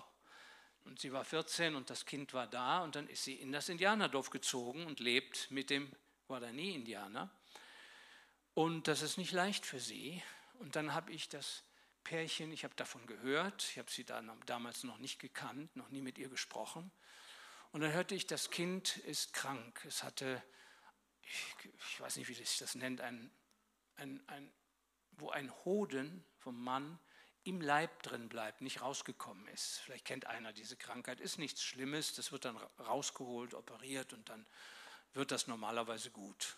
[0.85, 2.83] Und sie war 14 und das Kind war da.
[2.83, 5.91] Und dann ist sie in das Indianerdorf gezogen und lebt mit dem
[6.27, 7.31] Guarani-Indianer.
[8.55, 10.23] Und das ist nicht leicht für sie.
[10.59, 11.65] Und dann habe ich das
[12.05, 16.19] Pärchen, ich habe davon gehört, ich habe sie damals noch nicht gekannt, noch nie mit
[16.19, 16.91] ihr gesprochen.
[17.71, 19.83] Und dann hörte ich, das Kind ist krank.
[19.87, 20.43] Es hatte,
[21.23, 21.57] ich,
[21.91, 23.31] ich weiß nicht, wie sich das nennt, ein,
[23.97, 24.53] ein, ein,
[25.13, 26.99] wo ein Hoden vom Mann
[27.45, 29.81] im Leib drin bleibt, nicht rausgekommen ist.
[29.81, 34.47] Vielleicht kennt einer diese Krankheit, ist nichts Schlimmes, das wird dann rausgeholt, operiert und dann
[35.15, 36.57] wird das normalerweise gut.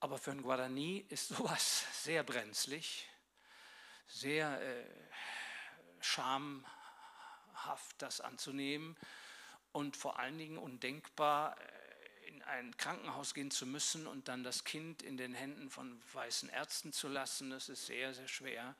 [0.00, 3.08] Aber für einen Guarani ist sowas sehr brenzlig,
[4.06, 4.84] sehr äh,
[6.00, 6.64] schamhaft,
[7.98, 8.96] das anzunehmen
[9.72, 14.64] und vor allen Dingen undenkbar, äh, in ein Krankenhaus gehen zu müssen und dann das
[14.64, 17.50] Kind in den Händen von weißen Ärzten zu lassen.
[17.50, 18.76] Das ist sehr, sehr schwer.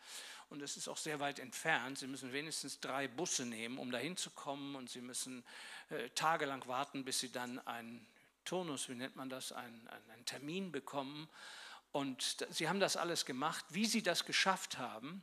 [0.51, 1.99] Und es ist auch sehr weit entfernt.
[1.99, 4.77] Sie müssen wenigstens drei Busse nehmen, um dahin zu kommen.
[4.77, 5.45] Und sie müssen
[5.91, 8.07] äh, tagelang warten, bis sie dann einen
[8.49, 11.29] Turnus, wie nennt man das, einen, einen Termin bekommen.
[11.93, 13.65] Und sie haben das alles gemacht.
[13.69, 15.23] Wie sie das geschafft haben,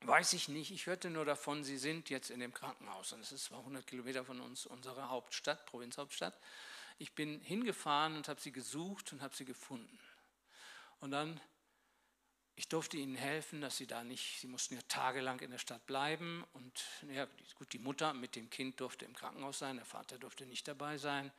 [0.00, 0.70] weiß ich nicht.
[0.70, 3.12] Ich hörte nur davon, sie sind jetzt in dem Krankenhaus.
[3.12, 6.38] Und es ist 200 Kilometer von uns, unsere Hauptstadt, Provinzhauptstadt.
[6.98, 9.98] Ich bin hingefahren und habe sie gesucht und habe sie gefunden.
[11.00, 11.40] Und dann,
[12.56, 15.84] ich durfte ihnen helfen, dass sie da nicht, sie mussten ja tagelang in der Stadt
[15.86, 16.44] bleiben.
[16.54, 16.82] Und
[17.12, 20.66] ja, gut, die Mutter mit dem Kind durfte im Krankenhaus sein, der Vater durfte nicht
[20.66, 21.30] dabei sein.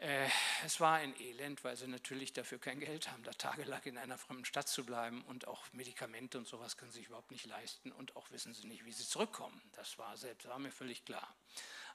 [0.00, 0.30] Äh,
[0.64, 4.16] es war ein Elend, weil sie natürlich dafür kein Geld haben, da tagelang in einer
[4.16, 7.92] fremden Stadt zu bleiben und auch Medikamente und sowas können sie sich überhaupt nicht leisten
[7.92, 9.60] und auch wissen sie nicht, wie sie zurückkommen.
[9.72, 11.36] Das war selbst, war mir völlig klar.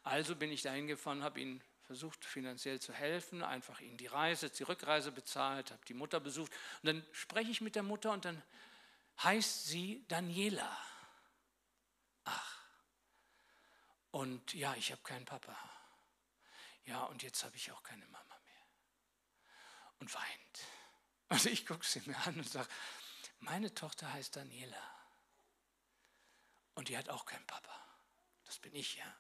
[0.04, 4.52] Also bin ich dahin gefahren, habe ihnen versucht finanziell zu helfen, einfach ihnen die Reise,
[4.52, 6.52] die Rückreise bezahlt, habe die Mutter besucht
[6.84, 8.40] und dann spreche ich mit der Mutter und dann
[9.24, 10.78] heißt sie Daniela.
[12.26, 12.60] Ach.
[14.12, 15.58] Und ja, ich habe keinen Papa
[16.86, 18.66] ja, und jetzt habe ich auch keine Mama mehr.
[20.00, 20.60] Und weint.
[21.30, 22.70] Und ich gucke sie mir an und sage,
[23.40, 24.92] meine Tochter heißt Daniela.
[26.76, 27.74] Und die hat auch keinen Papa.
[28.46, 29.18] Das bin ich ja.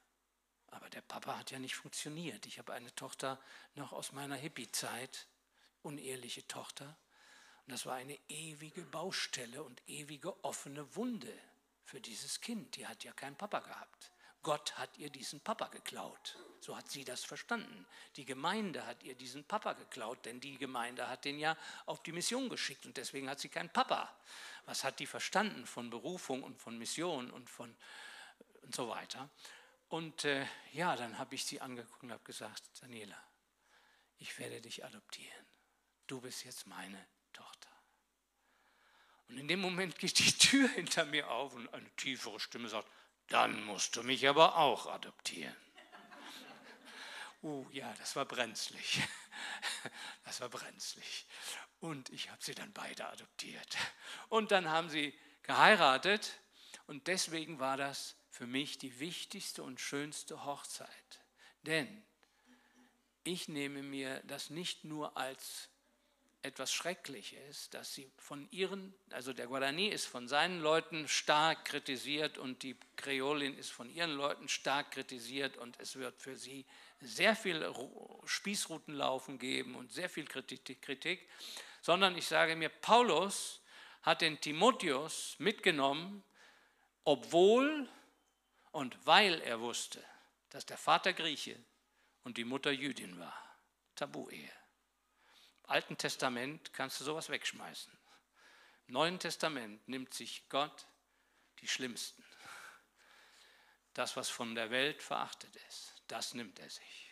[0.67, 2.45] Aber der Papa hat ja nicht funktioniert.
[2.45, 3.39] Ich habe eine Tochter
[3.75, 5.27] noch aus meiner Hippie-Zeit,
[5.81, 6.97] uneheliche Tochter.
[7.65, 11.33] Und das war eine ewige Baustelle und ewige offene Wunde
[11.83, 12.75] für dieses Kind.
[12.75, 14.11] Die hat ja keinen Papa gehabt.
[14.45, 16.37] Gott hat ihr diesen Papa geklaut.
[16.59, 17.87] So hat sie das verstanden.
[18.15, 22.11] Die Gemeinde hat ihr diesen Papa geklaut, denn die Gemeinde hat den ja auf die
[22.11, 24.15] Mission geschickt und deswegen hat sie keinen Papa.
[24.65, 27.75] Was hat die verstanden von Berufung und von Mission und von
[28.61, 29.31] und so weiter?
[29.89, 33.17] Und äh, ja, dann habe ich sie angeguckt und habe gesagt, Daniela,
[34.19, 35.47] ich werde dich adoptieren.
[36.05, 37.03] Du bist jetzt meine
[37.33, 37.71] Tochter.
[39.27, 42.87] Und in dem Moment geht die Tür hinter mir auf und eine tiefere Stimme sagt,
[43.27, 45.55] dann musst du mich aber auch adoptieren.
[47.43, 49.01] Uh, ja, das war brenzlig.
[50.23, 51.27] Das war brenzlig.
[51.79, 53.77] Und ich habe sie dann beide adoptiert.
[54.29, 56.39] Und dann haben sie geheiratet.
[56.87, 61.21] Und deswegen war das für mich die wichtigste und schönste Hochzeit.
[61.61, 62.03] Denn
[63.23, 65.69] ich nehme mir das nicht nur als
[66.45, 72.37] etwas Schreckliches, dass sie von ihren, also der Guarani ist von seinen Leuten stark kritisiert
[72.37, 76.65] und die Kreolin ist von ihren Leuten stark kritisiert und es wird für sie
[77.01, 77.73] sehr viel
[78.25, 81.27] Spießrutenlaufen geben und sehr viel Kritik,
[81.81, 83.61] sondern ich sage mir, Paulus
[84.03, 86.23] hat den Timotheus mitgenommen,
[87.03, 87.89] obwohl
[88.71, 90.03] und weil er wusste,
[90.49, 91.57] dass der Vater Grieche
[92.23, 93.41] und die Mutter Jüdin war.
[93.95, 94.64] Tabu-Ehe.
[95.67, 97.91] Alten Testament kannst du sowas wegschmeißen.
[98.87, 100.85] Im Neuen Testament nimmt sich Gott
[101.61, 102.23] die Schlimmsten.
[103.93, 107.11] Das, was von der Welt verachtet ist, das nimmt er sich.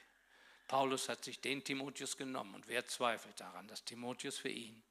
[0.67, 4.83] Paulus hat sich den Timotheus genommen und wer zweifelt daran, dass Timotheus für ihn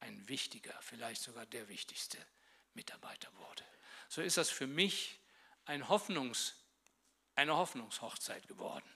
[0.00, 2.18] ein wichtiger, vielleicht sogar der wichtigste
[2.74, 3.64] Mitarbeiter wurde.
[4.08, 5.18] So ist das für mich
[5.64, 6.54] ein Hoffnungs,
[7.34, 8.88] eine Hoffnungshochzeit geworden.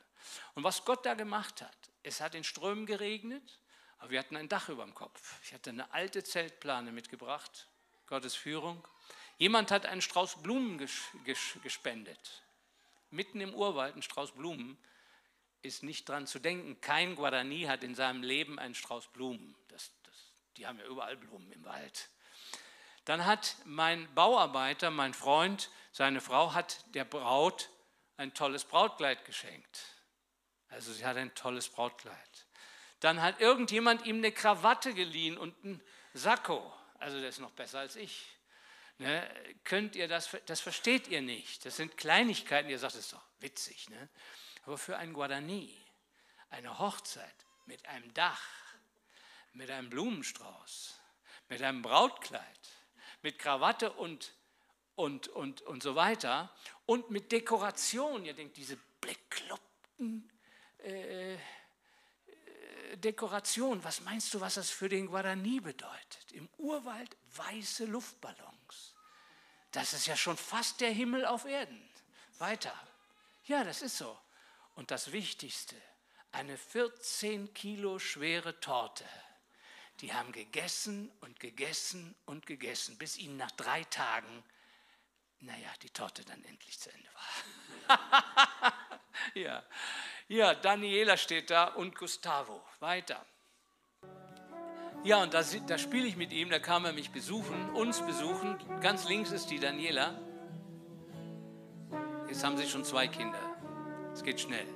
[0.55, 3.61] Und was Gott da gemacht hat, es hat in Strömen geregnet,
[3.99, 5.41] aber wir hatten ein Dach über dem Kopf.
[5.43, 7.69] Ich hatte eine alte Zeltplane mitgebracht,
[8.07, 8.87] Gottes Führung.
[9.39, 10.79] Jemand hat einen Strauß Blumen
[11.63, 12.43] gespendet.
[13.11, 14.79] Mitten im Urwald ein Strauß Blumen
[15.63, 16.81] ist nicht dran zu denken.
[16.81, 19.55] Kein Guarani hat in seinem Leben einen Strauß Blumen.
[19.69, 20.15] Das, das,
[20.57, 22.11] die haben ja überall Blumen im Wald.
[23.05, 27.71] Dann hat mein Bauarbeiter, mein Freund, seine Frau hat der Braut
[28.17, 29.81] ein tolles Brautkleid geschenkt.
[30.69, 32.47] Also sie hat ein tolles Brautkleid.
[33.01, 35.81] Dann hat irgendjemand ihm eine Krawatte geliehen und ein
[36.15, 36.73] Sakko.
[36.99, 38.27] Also der ist noch besser als ich.
[38.99, 39.29] Ne?
[39.65, 41.65] Könnt ihr das, das versteht ihr nicht.
[41.65, 43.89] Das sind Kleinigkeiten, ihr sagt, das ist doch witzig.
[43.91, 44.09] Ne?
[44.65, 45.73] Aber für ein Guarani,
[46.51, 47.35] eine Hochzeit
[47.67, 48.43] mit einem Dach,
[49.53, 51.01] mit einem Blumenstrauß,
[51.49, 52.43] mit einem Brautkleid,
[53.23, 54.35] mit Krawatte und,
[54.97, 56.53] und, und, und so weiter
[56.87, 58.25] und mit Dekoration.
[58.25, 60.31] Ihr denkt, diese bekloppten
[60.79, 61.37] äh,
[63.01, 66.33] Dekoration, was meinst du, was das für den Guarani bedeutet?
[66.33, 68.95] Im Urwald weiße Luftballons.
[69.71, 71.83] Das ist ja schon fast der Himmel auf Erden.
[72.39, 72.75] Weiter.
[73.45, 74.19] Ja, das ist so.
[74.75, 75.77] Und das Wichtigste,
[76.33, 79.05] eine 14 Kilo schwere Torte.
[80.01, 84.45] Die haben gegessen und gegessen und gegessen, bis ihnen nach drei Tagen,
[85.41, 88.73] naja, die Torte dann endlich zu Ende war.
[89.35, 89.65] ja.
[90.29, 92.63] Ja, Daniela steht da und Gustavo.
[92.81, 93.25] Weiter.
[95.05, 98.57] Ja, und da, da spiele ich mit ihm, da kam er mich besuchen, uns besuchen.
[98.81, 100.15] Ganz links ist die Daniela.
[102.29, 103.41] Jetzt haben sie schon zwei Kinder.
[104.13, 104.67] Es geht schnell.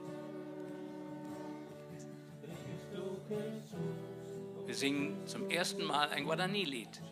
[4.64, 7.02] Wir singen zum ersten Mal ein Guarani-Lied.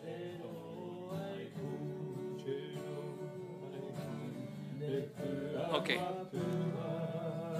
[5.73, 5.99] Okay.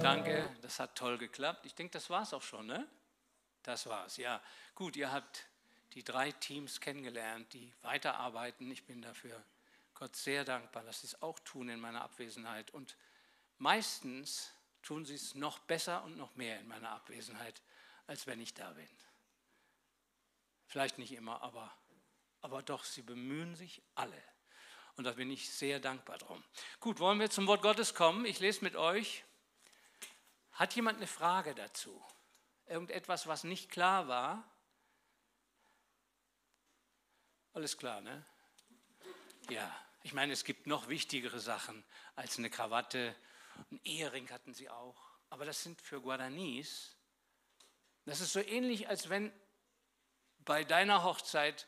[0.02, 1.64] Danke, das hat toll geklappt.
[1.64, 2.88] Ich denke, das war es auch schon, ne?
[3.62, 4.42] Das war's, ja.
[4.74, 5.46] Gut, ihr habt
[5.92, 8.68] die drei Teams kennengelernt, die weiterarbeiten.
[8.72, 9.40] Ich bin dafür
[9.94, 12.72] Gott sehr dankbar, dass sie es auch tun in meiner Abwesenheit.
[12.72, 12.96] Und
[13.58, 17.62] meistens tun sie es noch besser und noch mehr in meiner Abwesenheit,
[18.08, 18.88] als wenn ich da bin.
[20.66, 21.72] Vielleicht nicht immer, aber,
[22.40, 24.20] aber doch, sie bemühen sich alle.
[24.96, 26.42] Und da bin ich sehr dankbar drum.
[26.80, 28.24] Gut, wollen wir zum Wort Gottes kommen?
[28.24, 29.24] Ich lese mit euch.
[30.62, 32.00] Hat jemand eine Frage dazu?
[32.66, 34.48] Irgendetwas, was nicht klar war?
[37.52, 38.24] Alles klar, ne?
[39.50, 41.82] Ja, ich meine, es gibt noch wichtigere Sachen
[42.14, 43.12] als eine Krawatte.
[43.72, 45.02] Ein Ehering hatten sie auch.
[45.30, 46.96] Aber das sind für Guaranis,
[48.04, 49.32] das ist so ähnlich, als wenn
[50.44, 51.66] bei deiner Hochzeit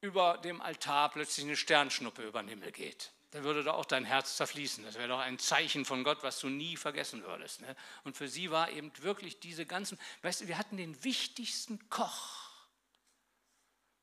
[0.00, 3.10] über dem Altar plötzlich eine Sternschnuppe über den Himmel geht.
[3.30, 4.84] Dann würde da auch dein Herz zerfließen.
[4.84, 7.60] Das wäre doch ein Zeichen von Gott, was du nie vergessen würdest.
[7.60, 7.76] Ne?
[8.04, 12.50] Und für sie war eben wirklich diese ganzen, weißt du, wir hatten den wichtigsten Koch,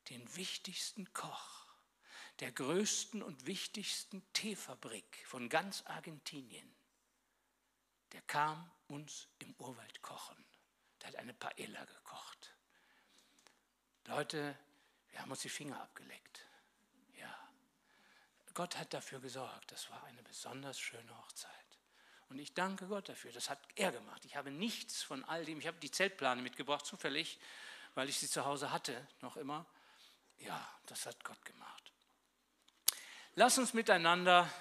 [0.08, 1.58] den wichtigsten Koch
[2.40, 6.74] der größten und wichtigsten Teefabrik von ganz Argentinien.
[8.12, 10.36] Der kam uns im Urwald kochen.
[11.00, 12.54] Der hat eine Paella gekocht.
[14.06, 14.56] Leute,
[15.10, 16.46] wir haben uns die Finger abgeleckt.
[18.58, 19.70] Gott hat dafür gesorgt.
[19.70, 21.52] Das war eine besonders schöne Hochzeit.
[22.28, 23.30] Und ich danke Gott dafür.
[23.30, 24.24] Das hat er gemacht.
[24.24, 25.60] Ich habe nichts von all dem.
[25.60, 27.38] Ich habe die Zeltplane mitgebracht, zufällig,
[27.94, 29.64] weil ich sie zu Hause hatte, noch immer.
[30.38, 31.92] Ja, das hat Gott gemacht.
[33.36, 34.52] Lass uns miteinander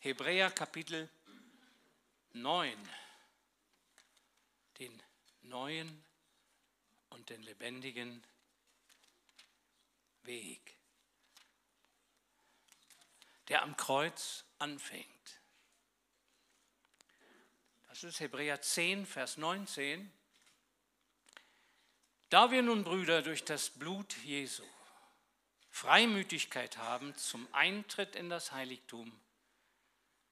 [0.00, 1.08] Hebräer Kapitel
[2.34, 2.76] 9,
[4.80, 5.02] den
[5.40, 6.04] neuen
[7.08, 8.22] und den lebendigen
[10.24, 10.76] Weg,
[13.50, 15.06] der am Kreuz anfängt.
[17.88, 20.10] Das ist Hebräer 10, Vers 19.
[22.28, 24.64] Da wir nun, Brüder, durch das Blut Jesu
[25.68, 29.20] Freimütigkeit haben zum Eintritt in das Heiligtum,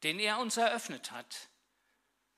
[0.03, 1.49] den er uns eröffnet hat,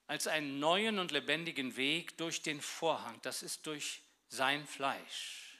[0.07, 5.50] als einen neuen und lebendigen Weg durch den Vorhang, das ist durch sein Fleisch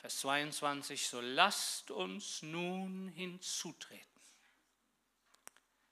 [0.00, 4.06] Vers 22, so lasst uns nun hinzutreten.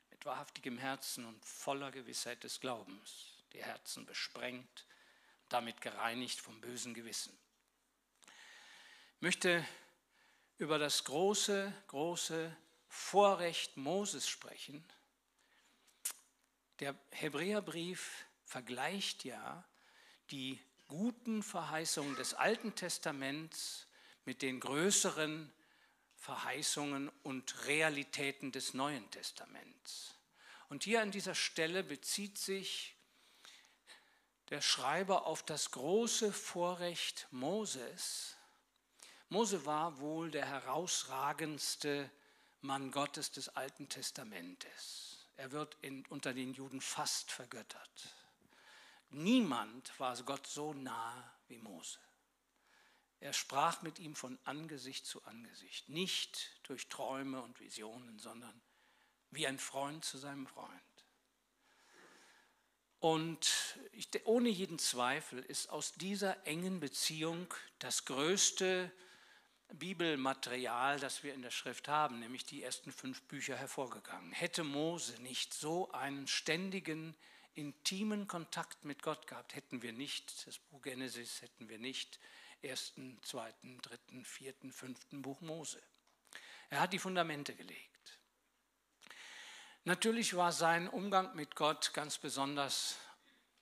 [0.09, 4.87] Mit wahrhaftigem Herzen und voller Gewissheit des Glaubens, die Herzen besprengt,
[5.51, 7.37] damit gereinigt vom bösen Gewissen.
[9.17, 9.63] Ich möchte
[10.57, 12.57] über das große, große
[12.89, 14.83] Vorrecht Moses sprechen.
[16.81, 19.69] Der Hebräerbrief vergleicht ja
[20.31, 23.88] die guten Verheißungen des Alten Testaments
[24.29, 25.51] mit den größeren
[26.17, 30.17] Verheißungen und Realitäten des Neuen Testaments.
[30.69, 32.95] Und hier an dieser Stelle bezieht sich
[34.51, 38.37] der Schreiber auf das große Vorrecht Moses.
[39.31, 42.11] Mose war wohl der herausragendste
[42.61, 45.27] Mann Gottes des Alten Testamentes.
[45.39, 48.15] Er wird in, unter den Juden fast vergöttert.
[49.09, 51.99] Niemand war Gott so nah wie Mose.
[53.21, 58.61] Er sprach mit ihm von Angesicht zu Angesicht, nicht durch Träume und Visionen, sondern
[59.31, 60.71] wie ein Freund zu seinem Freund.
[63.01, 68.91] Und ich, ohne jeden Zweifel ist aus dieser engen Beziehung das größte
[69.75, 74.33] Bibelmaterial, das wir in der Schrift haben, nämlich die ersten fünf Bücher hervorgegangen.
[74.33, 77.15] Hätte Mose nicht so einen ständigen,
[77.55, 82.19] intimen Kontakt mit Gott gehabt, hätten wir nicht das Buch Genesis, hätten wir nicht
[82.63, 85.83] ersten, zweiten, dritten, vierten, fünften Buch Mose.
[86.71, 88.19] Er hat die Fundamente gelegt.
[89.85, 92.99] Natürlich war sein Umgang mit Gott ganz besonders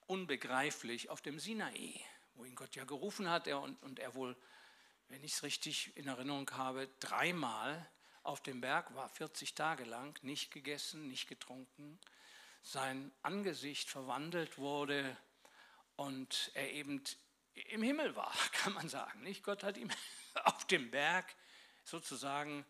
[0.07, 2.01] unbegreiflich auf dem Sinai,
[2.35, 4.37] wo ihn Gott ja gerufen hat und, er wohl,
[5.09, 7.89] wenn ich es richtig in Erinnerung habe, dreimal
[8.23, 12.01] auf dem Berg war, 40 Tage lang, nicht gegessen, nicht getrunken,
[12.63, 15.17] sein Angesicht verwandelt wurde
[15.95, 17.05] und er eben
[17.71, 19.23] im Himmel war, kann man sagen.
[19.23, 19.43] Nicht?
[19.43, 19.91] Gott hat ihm
[20.45, 21.35] auf dem Berg
[21.85, 22.65] sozusagen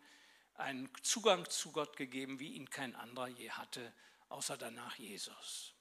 [0.55, 3.93] einen Zugang zu Gott gegeben, wie ihn kein anderer je hatte,
[4.29, 5.73] außer danach Jesus.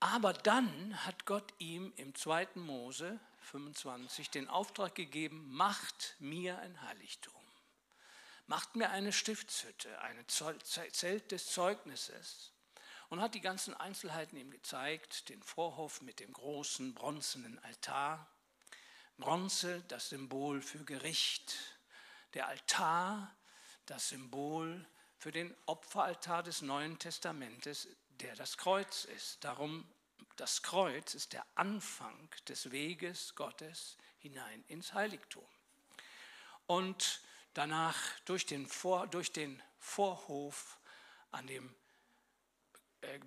[0.00, 2.48] Aber dann hat Gott ihm im 2.
[2.54, 7.34] Mose 25 den Auftrag gegeben, macht mir ein Heiligtum.
[8.46, 12.52] Macht mir eine Stiftshütte, ein Zelt des Zeugnisses.
[13.08, 18.28] Und hat die ganzen Einzelheiten ihm gezeigt, den Vorhof mit dem großen bronzenen Altar.
[19.16, 21.56] Bronze, das Symbol für Gericht,
[22.34, 23.34] der Altar,
[23.86, 24.86] das Symbol
[25.16, 27.88] für den Opferaltar des Neuen Testamentes,
[28.20, 29.42] der das Kreuz ist.
[29.42, 29.88] Darum,
[30.36, 35.46] das Kreuz ist der Anfang des Weges Gottes hinein ins Heiligtum.
[36.66, 37.22] Und
[37.54, 37.96] danach
[38.26, 40.78] durch den, Vor, durch den Vorhof
[41.30, 41.74] an dem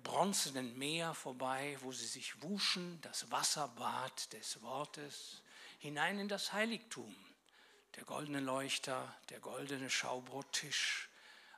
[0.02, 5.42] bronzenen Meer vorbei, wo sie sich wuschen, das Wasserbad des Wortes,
[5.78, 7.14] hinein in das Heiligtum
[7.96, 11.08] der goldene Leuchter, der goldene Schaubrottisch,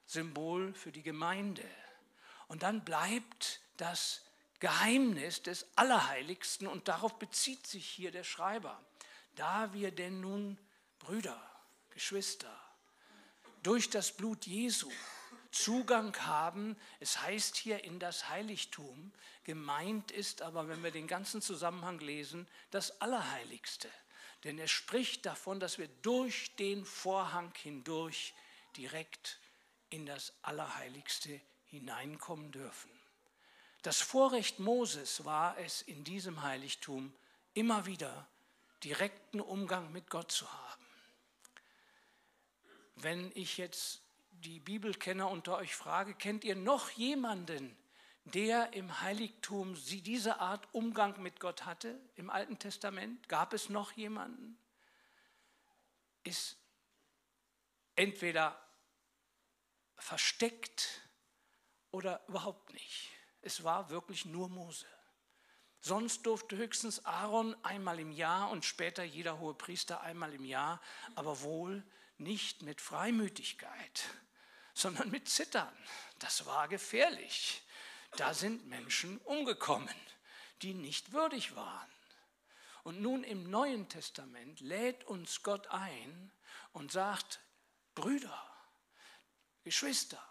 [0.07, 1.69] Symbol für die Gemeinde.
[2.49, 4.23] Und dann bleibt das
[4.61, 8.81] Geheimnis des Allerheiligsten und darauf bezieht sich hier der Schreiber.
[9.37, 10.59] Da wir denn nun
[10.99, 11.41] Brüder,
[11.91, 12.55] Geschwister,
[13.63, 14.91] durch das Blut Jesu
[15.55, 19.13] Zugang haben, es heißt hier in das Heiligtum,
[19.45, 23.89] gemeint ist aber, wenn wir den ganzen Zusammenhang lesen, das Allerheiligste.
[24.43, 28.35] Denn er spricht davon, dass wir durch den Vorhang hindurch
[28.77, 29.39] direkt
[29.91, 32.91] in das Allerheiligste hineinkommen dürfen.
[33.83, 37.15] Das Vorrecht Moses war es, in diesem Heiligtum
[37.55, 38.27] immer wieder
[38.83, 40.87] direkten Umgang mit Gott zu haben.
[42.97, 44.04] Wenn ich jetzt
[44.41, 47.77] die Bibelkenner unter euch frage, kennt ihr noch jemanden,
[48.25, 53.29] der im Heiligtum diese Art Umgang mit Gott hatte im Alten Testament?
[53.29, 54.59] Gab es noch jemanden?
[56.23, 56.57] Ist
[57.97, 58.59] entweder
[59.97, 61.03] versteckt
[61.91, 63.11] oder überhaupt nicht.
[63.43, 64.87] Es war wirklich nur Mose.
[65.81, 70.81] Sonst durfte höchstens Aaron einmal im Jahr und später jeder hohe Priester einmal im Jahr,
[71.15, 71.85] aber wohl
[72.19, 74.05] nicht mit Freimütigkeit,
[74.75, 75.77] sondern mit Zittern.
[76.19, 77.65] Das war gefährlich
[78.17, 79.95] da sind Menschen umgekommen,
[80.63, 81.91] die nicht würdig waren.
[82.83, 86.31] Und nun im Neuen Testament lädt uns Gott ein
[86.73, 87.41] und sagt,
[87.95, 88.51] Brüder,
[89.63, 90.23] Geschwister,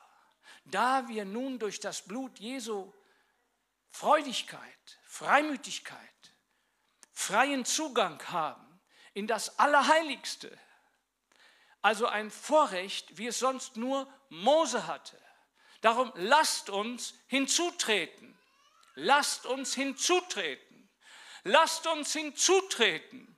[0.66, 2.94] da wir nun durch das Blut Jesu
[3.90, 6.00] Freudigkeit, Freimütigkeit,
[7.12, 8.82] freien Zugang haben
[9.14, 10.58] in das Allerheiligste,
[11.84, 15.18] also ein Vorrecht, wie es sonst nur Mose hatte,
[15.84, 18.34] Darum lasst uns hinzutreten.
[18.96, 20.90] Lasst uns hinzutreten.
[21.44, 23.36] Lasst uns hinzutreten.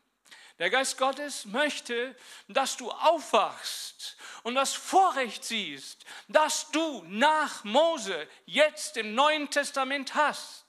[0.59, 2.15] Der Geist Gottes möchte,
[2.47, 10.13] dass du aufwachst und das Vorrecht siehst, dass du nach Mose jetzt im Neuen Testament
[10.13, 10.65] hast.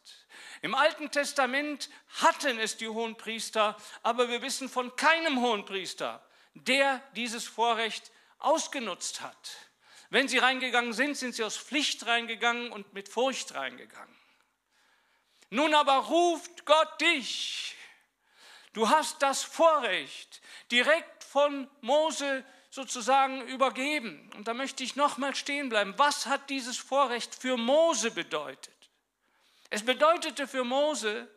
[0.62, 1.90] Im Alten Testament
[2.22, 6.25] hatten es die Hohenpriester, aber wir wissen von keinem Hohenpriester,
[6.64, 9.56] der dieses Vorrecht ausgenutzt hat.
[10.10, 14.16] Wenn sie reingegangen sind, sind sie aus Pflicht reingegangen und mit Furcht reingegangen.
[15.50, 17.74] Nun aber ruft Gott dich.
[18.72, 20.40] Du hast das Vorrecht,
[20.70, 24.30] direkt von Mose sozusagen übergeben.
[24.36, 25.94] Und da möchte ich nochmal stehen bleiben.
[25.96, 28.74] Was hat dieses Vorrecht für Mose bedeutet?
[29.70, 31.28] Es bedeutete für Mose,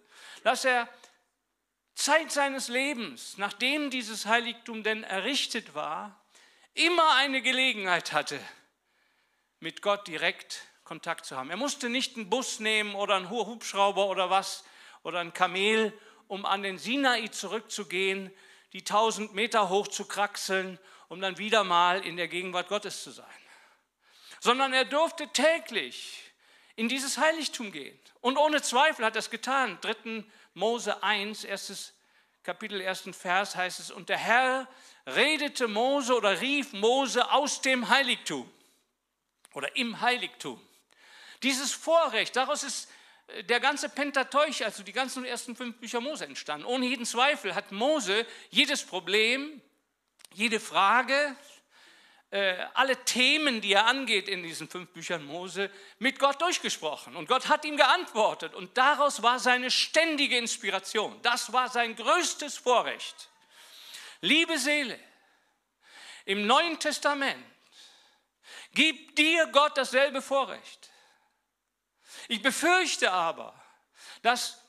[0.43, 0.87] dass er
[1.95, 6.19] Zeit seines Lebens, nachdem dieses Heiligtum denn errichtet war,
[6.73, 8.39] immer eine Gelegenheit hatte,
[9.59, 11.49] mit Gott direkt Kontakt zu haben.
[11.49, 14.63] Er musste nicht einen Bus nehmen oder einen Hubschrauber oder was
[15.03, 15.93] oder ein Kamel,
[16.27, 18.31] um an den Sinai zurückzugehen,
[18.73, 23.11] die tausend Meter hoch zu kraxeln, um dann wieder mal in der Gegenwart Gottes zu
[23.11, 23.25] sein.
[24.39, 26.28] Sondern er durfte täglich
[26.79, 27.99] in dieses Heiligtum gehen.
[28.21, 29.77] Und ohne Zweifel hat er es getan.
[29.81, 30.23] 3.
[30.53, 31.93] Mose 1, erstes
[32.41, 34.65] Kapitel, ersten Vers heißt es, und der Herr
[35.05, 38.49] redete Mose oder rief Mose aus dem Heiligtum
[39.53, 40.65] oder im Heiligtum.
[41.43, 42.89] Dieses Vorrecht, daraus ist
[43.27, 46.65] äh, der ganze Pentateuch, also die ganzen ersten fünf Bücher Mose entstanden.
[46.65, 49.61] Ohne jeden Zweifel hat Mose jedes Problem,
[50.33, 51.35] jede Frage,
[52.31, 57.15] alle Themen, die er angeht in diesen fünf Büchern Mose, mit Gott durchgesprochen.
[57.15, 58.53] Und Gott hat ihm geantwortet.
[58.53, 61.19] Und daraus war seine ständige Inspiration.
[61.23, 63.29] Das war sein größtes Vorrecht.
[64.21, 64.99] Liebe Seele,
[66.25, 67.43] im Neuen Testament
[68.73, 70.91] gibt dir Gott dasselbe Vorrecht.
[72.27, 73.59] Ich befürchte aber,
[74.21, 74.61] dass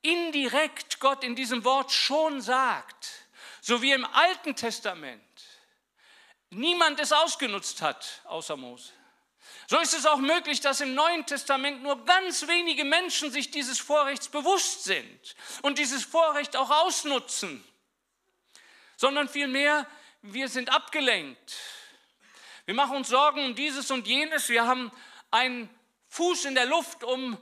[0.00, 3.10] indirekt Gott in diesem Wort schon sagt,
[3.60, 5.22] so wie im Alten Testament,
[6.52, 8.92] niemand es ausgenutzt hat außer Mose.
[9.66, 13.78] So ist es auch möglich, dass im Neuen Testament nur ganz wenige Menschen sich dieses
[13.78, 17.64] Vorrechts bewusst sind und dieses Vorrecht auch ausnutzen,
[18.96, 19.86] sondern vielmehr
[20.22, 21.54] wir sind abgelenkt.
[22.64, 24.48] Wir machen uns Sorgen um dieses und jenes.
[24.48, 24.92] Wir haben
[25.32, 25.68] einen
[26.10, 27.36] Fuß in der Luft, um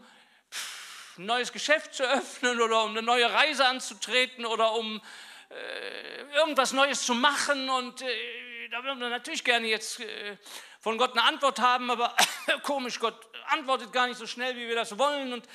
[1.18, 5.02] ein neues Geschäft zu öffnen oder um eine neue Reise anzutreten oder um
[5.50, 7.68] äh, irgendwas Neues zu machen.
[7.68, 10.36] Und äh, da würden wir natürlich gerne jetzt äh,
[10.78, 12.16] von Gott eine Antwort haben, aber
[12.62, 15.32] komisch, Gott antwortet gar nicht so schnell, wie wir das wollen.
[15.32, 15.48] Und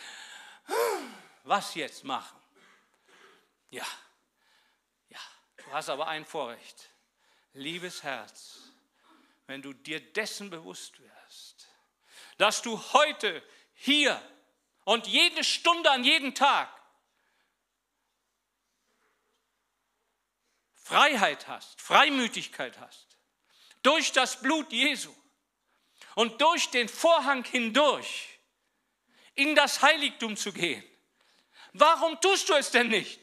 [1.44, 2.40] was jetzt machen?
[3.70, 3.86] Ja,
[5.10, 5.20] ja,
[5.58, 6.90] du hast aber ein Vorrecht
[7.54, 8.74] liebes Herz,
[9.48, 11.70] wenn du dir dessen bewusst wirst,
[12.38, 13.42] dass du heute,
[13.74, 14.22] hier
[14.84, 16.70] und jede Stunde an jedem Tag
[20.76, 23.05] Freiheit hast, Freimütigkeit hast,
[23.86, 25.14] durch das Blut Jesu
[26.16, 28.40] und durch den Vorhang hindurch
[29.36, 30.84] in das Heiligtum zu gehen.
[31.74, 33.20] Warum tust du es denn nicht?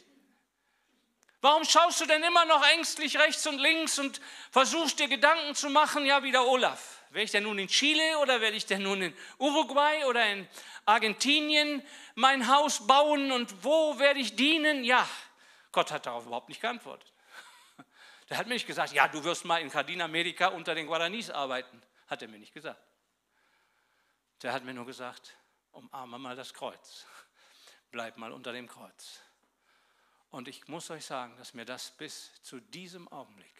[1.40, 4.20] Warum schaust du denn immer noch ängstlich rechts und links und
[4.52, 7.00] versuchst dir Gedanken zu machen, ja, wie der Olaf?
[7.10, 10.48] Werde ich denn nun in Chile oder werde ich denn nun in Uruguay oder in
[10.86, 11.84] Argentinien
[12.14, 14.84] mein Haus bauen und wo werde ich dienen?
[14.84, 15.08] Ja,
[15.72, 17.11] Gott hat darauf überhaupt nicht geantwortet.
[18.32, 21.82] Der hat mir nicht gesagt, ja, du wirst mal in Cardinamerika unter den Guaranis arbeiten.
[22.06, 22.82] Hat er mir nicht gesagt.
[24.40, 25.36] Der hat mir nur gesagt,
[25.72, 27.04] umarme mal das Kreuz.
[27.90, 29.20] Bleib mal unter dem Kreuz.
[30.30, 33.52] Und ich muss euch sagen, dass mir das bis zu diesem Augenblick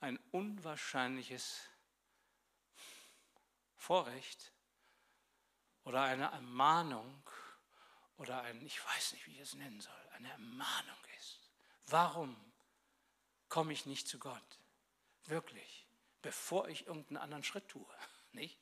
[0.00, 1.62] ein unwahrscheinliches
[3.78, 4.52] Vorrecht
[5.84, 7.22] oder eine Ermahnung
[8.18, 11.40] oder ein, ich weiß nicht, wie ich es nennen soll, eine Ermahnung ist.
[11.86, 12.49] Warum
[13.50, 14.58] komme ich nicht zu Gott?
[15.26, 15.86] Wirklich,
[16.22, 17.86] bevor ich irgendeinen anderen Schritt tue.
[18.32, 18.58] Nicht?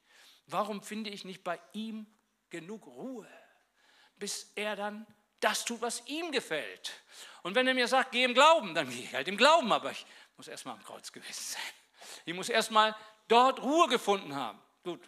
[0.46, 2.06] Warum finde ich nicht bei ihm
[2.48, 3.28] genug Ruhe,
[4.16, 5.06] bis er dann
[5.40, 6.92] das tut, was ihm gefällt.
[7.42, 9.92] Und wenn er mir sagt, geh im Glauben, dann gehe ich halt im Glauben, aber
[9.92, 11.62] ich muss erstmal am Kreuz gewesen sein.
[12.24, 12.96] Ich muss erstmal
[13.28, 14.60] dort Ruhe gefunden haben.
[14.82, 15.00] Gut,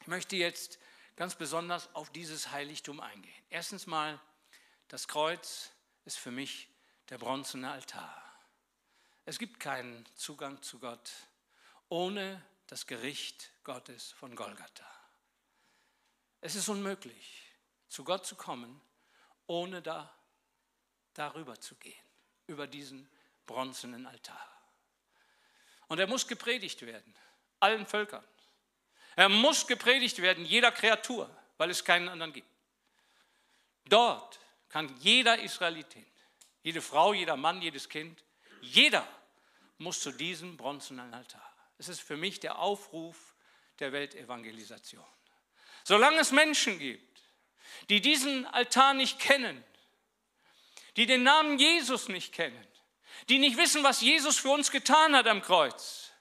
[0.00, 0.78] ich möchte jetzt
[1.16, 3.44] ganz besonders auf dieses Heiligtum eingehen.
[3.50, 4.20] Erstens mal,
[4.88, 5.72] das Kreuz
[6.04, 6.68] ist für mich
[7.10, 8.27] der bronzene Altar.
[9.28, 11.12] Es gibt keinen Zugang zu Gott
[11.90, 14.90] ohne das Gericht Gottes von Golgatha.
[16.40, 17.42] Es ist unmöglich,
[17.90, 18.80] zu Gott zu kommen,
[19.46, 20.10] ohne da,
[21.12, 22.02] darüber zu gehen,
[22.46, 23.06] über diesen
[23.44, 24.48] bronzenen Altar.
[25.88, 27.14] Und er muss gepredigt werden,
[27.60, 28.24] allen Völkern.
[29.14, 32.48] Er muss gepredigt werden, jeder Kreatur, weil es keinen anderen gibt.
[33.84, 36.06] Dort kann jeder Israelitin,
[36.62, 38.24] jede Frau, jeder Mann, jedes Kind,
[38.62, 39.06] jeder
[39.78, 41.52] muss zu diesem bronzenen Altar.
[41.78, 43.34] Es ist für mich der Aufruf
[43.78, 45.04] der Weltevangelisation.
[45.84, 47.22] Solange es Menschen gibt,
[47.88, 49.64] die diesen Altar nicht kennen,
[50.96, 52.66] die den Namen Jesus nicht kennen,
[53.28, 56.12] die nicht wissen, was Jesus für uns getan hat am Kreuz,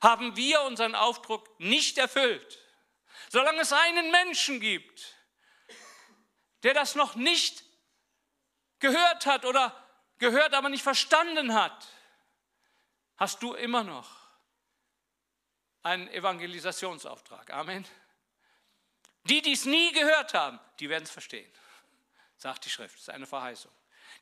[0.00, 2.58] haben wir unseren Auftrag nicht erfüllt.
[3.28, 5.16] Solange es einen Menschen gibt,
[6.62, 7.64] der das noch nicht
[8.78, 9.76] gehört hat oder
[10.18, 11.88] gehört, aber nicht verstanden hat,
[13.22, 14.10] hast du immer noch
[15.84, 17.52] einen Evangelisationsauftrag.
[17.52, 17.86] Amen.
[19.28, 21.48] Die, die es nie gehört haben, die werden es verstehen,
[22.36, 22.96] sagt die Schrift.
[22.96, 23.70] Das ist eine Verheißung.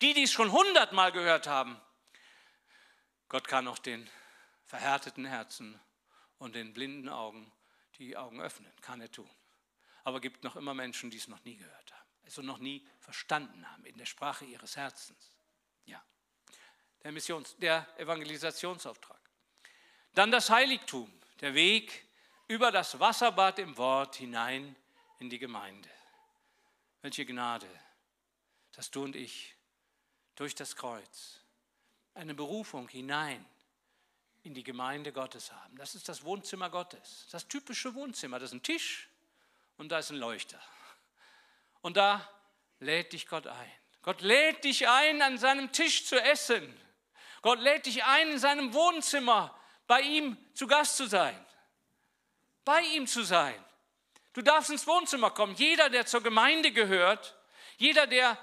[0.02, 1.80] Die, die es schon hundertmal gehört haben,
[3.30, 4.06] Gott kann auch den
[4.66, 5.80] verhärteten Herzen
[6.36, 7.50] und den blinden Augen
[7.96, 9.30] die Augen öffnen, kann er tun.
[10.04, 13.66] Aber gibt noch immer Menschen, die es noch nie gehört haben, also noch nie verstanden
[13.70, 15.32] haben in der Sprache ihres Herzens.
[15.86, 16.02] Ja,
[17.02, 19.18] der, Missions-, der Evangelisationsauftrag.
[20.14, 22.04] Dann das Heiligtum, der Weg
[22.48, 24.74] über das Wasserbad im Wort hinein
[25.18, 25.88] in die Gemeinde.
[27.02, 27.68] Welche Gnade,
[28.72, 29.54] dass du und ich
[30.34, 31.40] durch das Kreuz
[32.14, 33.44] eine Berufung hinein
[34.42, 35.76] in die Gemeinde Gottes haben.
[35.76, 38.38] Das ist das Wohnzimmer Gottes, das typische Wohnzimmer.
[38.38, 39.08] Das ist ein Tisch
[39.76, 40.60] und da ist ein Leuchter.
[41.82, 42.28] Und da
[42.80, 43.72] lädt dich Gott ein.
[44.02, 46.74] Gott lädt dich ein, an seinem Tisch zu essen.
[47.42, 49.54] Gott lädt dich ein, in seinem Wohnzimmer
[49.86, 51.46] bei ihm zu Gast zu sein.
[52.64, 53.64] Bei ihm zu sein.
[54.32, 55.54] Du darfst ins Wohnzimmer kommen.
[55.54, 57.36] Jeder, der zur Gemeinde gehört,
[57.78, 58.38] jeder, der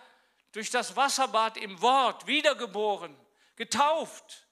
[0.51, 3.15] durch das Wasserbad im Wort wiedergeboren,
[3.55, 4.47] getauft,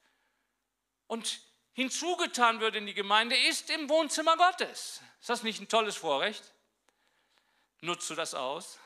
[1.06, 1.40] und
[1.72, 5.00] hinzugetan wird in die Gemeinde, ist im Wohnzimmer Gottes.
[5.20, 6.52] Ist das nicht ein tolles Vorrecht?
[7.80, 8.78] Nutzt du das aus?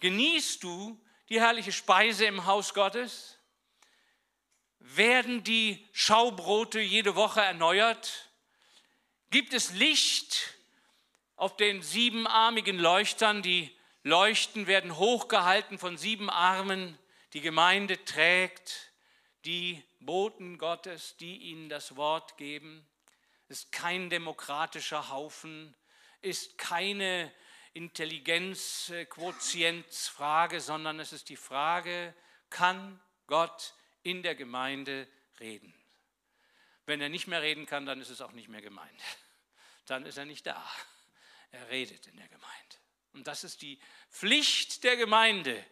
[0.00, 3.37] Genießt du die herrliche Speise im Haus Gottes?
[4.80, 8.30] Werden die Schaubrote jede Woche erneuert?
[9.30, 10.54] Gibt es Licht
[11.36, 13.42] auf den siebenarmigen Leuchtern?
[13.42, 13.70] Die
[14.02, 16.98] Leuchten werden hochgehalten von sieben Armen.
[17.34, 18.92] Die Gemeinde trägt
[19.44, 22.86] die Boten Gottes, die ihnen das Wort geben,
[23.48, 25.74] ist kein demokratischer Haufen,
[26.20, 27.32] ist keine
[27.74, 32.14] Intelligenzquotientsfrage, sondern es ist die Frage,
[32.50, 33.74] kann Gott
[34.08, 35.06] in der Gemeinde
[35.40, 35.74] reden?
[36.86, 39.04] Wenn er nicht mehr reden kann, dann ist es auch nicht mehr Gemeinde.
[39.86, 40.64] Dann ist er nicht da.
[41.50, 42.76] Er redet in der Gemeinde.
[43.12, 43.78] Und das ist die
[44.10, 45.64] Pflicht der Gemeinde,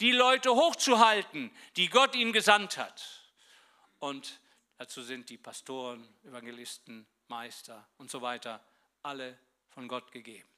[0.00, 3.24] die Leute hochzuhalten, die Gott ihnen gesandt hat.
[4.00, 4.40] Und
[4.78, 8.64] dazu sind die Pastoren, Evangelisten, Meister und so weiter
[9.02, 9.38] alle
[9.70, 10.48] von Gott gegeben.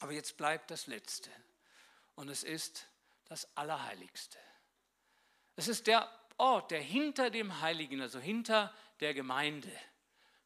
[0.00, 1.30] Aber jetzt bleibt das Letzte.
[2.14, 2.86] Und es ist
[3.24, 4.38] das Allerheiligste.
[5.56, 9.70] Es ist der Ort, der hinter dem Heiligen, also hinter der Gemeinde,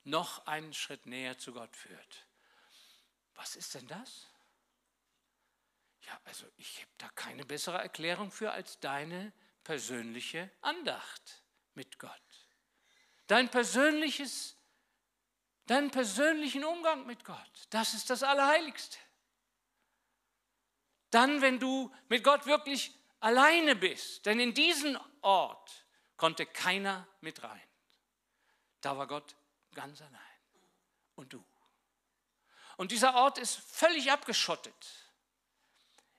[0.05, 2.27] noch einen Schritt näher zu Gott führt.
[3.35, 4.27] Was ist denn das?
[6.07, 9.33] Ja, also ich habe da keine bessere Erklärung für als deine
[9.65, 11.43] persönliche Andacht
[11.75, 12.13] mit Gott.
[13.27, 14.57] Dein persönliches,
[15.67, 18.99] deinen persönlichen Umgang mit Gott, das ist das Allerheiligste.
[21.11, 25.85] Dann, wenn du mit Gott wirklich alleine bist, denn in diesen Ort
[26.17, 27.63] konnte keiner mit rein.
[28.81, 29.37] Da war Gott
[29.75, 30.21] ganz allein.
[31.17, 31.45] Und du.
[32.77, 34.75] Und dieser Ort ist völlig abgeschottet.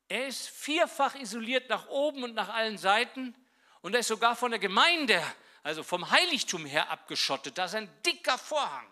[0.08, 3.34] Er ist vierfach isoliert nach oben und nach allen Seiten
[3.82, 5.24] und er ist sogar von der Gemeinde,
[5.64, 7.58] also vom Heiligtum her abgeschottet.
[7.58, 8.88] Da ist ein dicker Vorhang.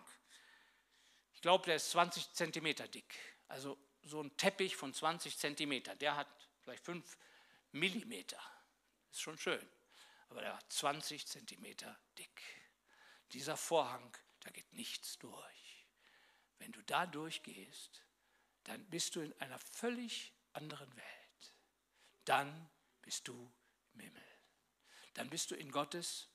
[1.34, 3.14] Ich glaube, der ist 20 Zentimeter dick.
[3.48, 5.94] Also so ein Teppich von 20 Zentimeter.
[5.94, 6.28] Der hat
[6.62, 7.16] vielleicht 5
[7.72, 8.40] Millimeter.
[9.10, 9.66] Ist schon schön.
[10.30, 12.42] Aber der war 20 Zentimeter dick.
[13.32, 15.86] Dieser Vorhang, da geht nichts durch.
[16.58, 18.04] Wenn du da durchgehst,
[18.64, 21.54] dann bist du in einer völlig anderen Welt.
[22.24, 22.70] Dann
[23.02, 23.52] bist du
[23.94, 24.30] im Himmel
[25.14, 26.28] dann bist du in Gottes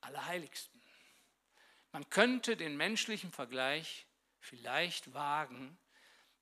[0.00, 0.80] Allerheiligsten.
[1.92, 4.06] Man könnte den menschlichen Vergleich
[4.38, 5.78] vielleicht wagen,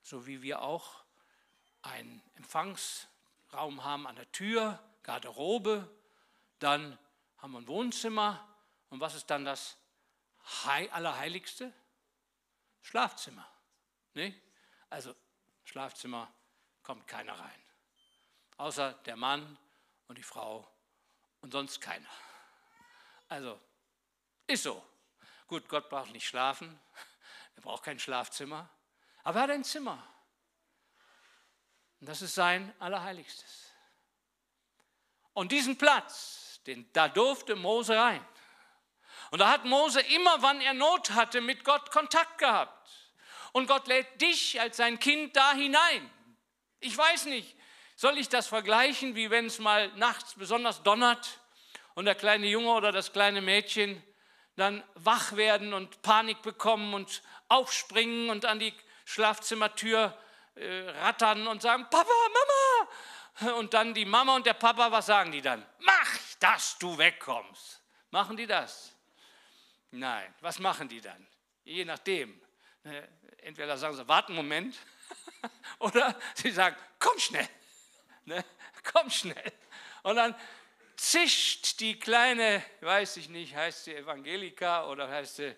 [0.03, 1.05] so wie wir auch
[1.83, 5.89] einen Empfangsraum haben an der Tür, Garderobe,
[6.59, 6.99] dann
[7.39, 8.47] haben wir ein Wohnzimmer
[8.91, 9.77] und was ist dann das
[10.67, 11.73] Allerheiligste?
[12.83, 13.49] Schlafzimmer.
[14.15, 14.35] Nee?
[14.91, 15.15] Also
[15.65, 16.33] Schlafzimmer
[16.83, 17.63] kommt keiner rein,
[18.59, 19.59] außer der Mann
[20.07, 20.71] und die Frau
[21.41, 22.09] und sonst keiner.
[23.29, 23.61] Also,
[24.47, 24.85] ist so.
[25.47, 26.79] Gut, Gott braucht nicht schlafen,
[27.57, 28.69] er braucht kein Schlafzimmer,
[29.23, 30.07] aber er hat ein Zimmer.
[32.01, 33.73] Und das ist sein Allerheiligstes.
[35.33, 38.25] Und diesen Platz, den, da durfte Mose rein.
[39.31, 42.91] Und da hat Mose immer, wann er Not hatte, mit Gott Kontakt gehabt.
[43.53, 46.11] Und Gott lädt dich als sein Kind da hinein.
[46.81, 47.57] Ich weiß nicht,
[47.97, 51.41] soll ich das vergleichen, wie wenn es mal nachts besonders donnert
[51.95, 54.03] und der kleine Junge oder das kleine Mädchen
[54.57, 58.73] dann wach werden und Panik bekommen und aufspringen und an die
[59.05, 60.17] Schlafzimmertür
[60.55, 63.59] äh, rattern und sagen, Papa, Mama.
[63.59, 65.65] Und dann die Mama und der Papa, was sagen die dann?
[65.81, 67.81] Mach, dass du wegkommst.
[68.11, 68.95] Machen die das?
[69.93, 70.35] Nein.
[70.43, 71.27] Was machen die dann?
[71.65, 72.39] Je nachdem.
[72.83, 74.77] Ne, entweder sagen sie, warte einen Moment,
[75.79, 77.49] oder sie sagen, komm schnell.
[78.27, 78.43] Ne?
[78.91, 79.53] Komm schnell.
[80.03, 80.35] Und dann
[80.97, 85.55] zischt die kleine, weiß ich nicht, heißt sie Evangelika oder heißt sie,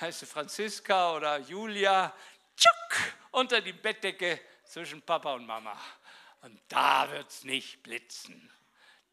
[0.00, 2.14] heißt sie Franziska oder Julia,
[2.56, 5.76] tschuck, unter die Bettdecke zwischen Papa und Mama.
[6.42, 8.53] Und da wird es nicht blitzen.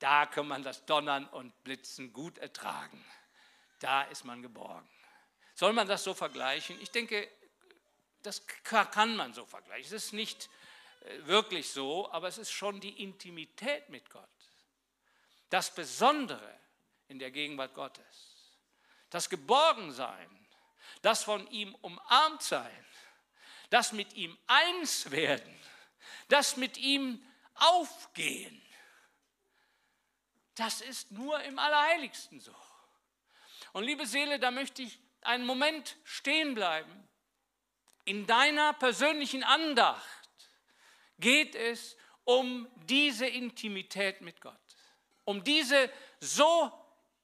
[0.02, 3.06] Da kann man das Donnern und Blitzen gut ertragen.
[3.78, 4.90] Da ist man geborgen.
[5.54, 6.82] Soll man das so vergleichen?
[6.82, 7.30] Ich denke,
[8.24, 9.86] das kann man so vergleichen.
[9.86, 10.50] Es ist nicht
[11.02, 14.28] äh, wirklich so, aber es ist schon die Intimität mit Gott.
[15.52, 16.60] Das Besondere
[17.08, 18.58] in der Gegenwart Gottes.
[19.12, 20.48] Das Geborgensein,
[21.04, 22.86] das von ihm umarmt sein,
[23.70, 25.60] das mit ihm eins werden,
[26.28, 27.24] das mit ihm
[27.54, 28.60] aufgehen,
[30.56, 32.54] das ist nur im Allerheiligsten so.
[33.74, 37.08] Und liebe Seele, da möchte ich einen Moment stehen bleiben.
[38.06, 40.04] In deiner persönlichen Andacht
[41.20, 44.56] geht es um diese Intimität mit Gott,
[45.24, 45.90] um diese
[46.20, 46.72] so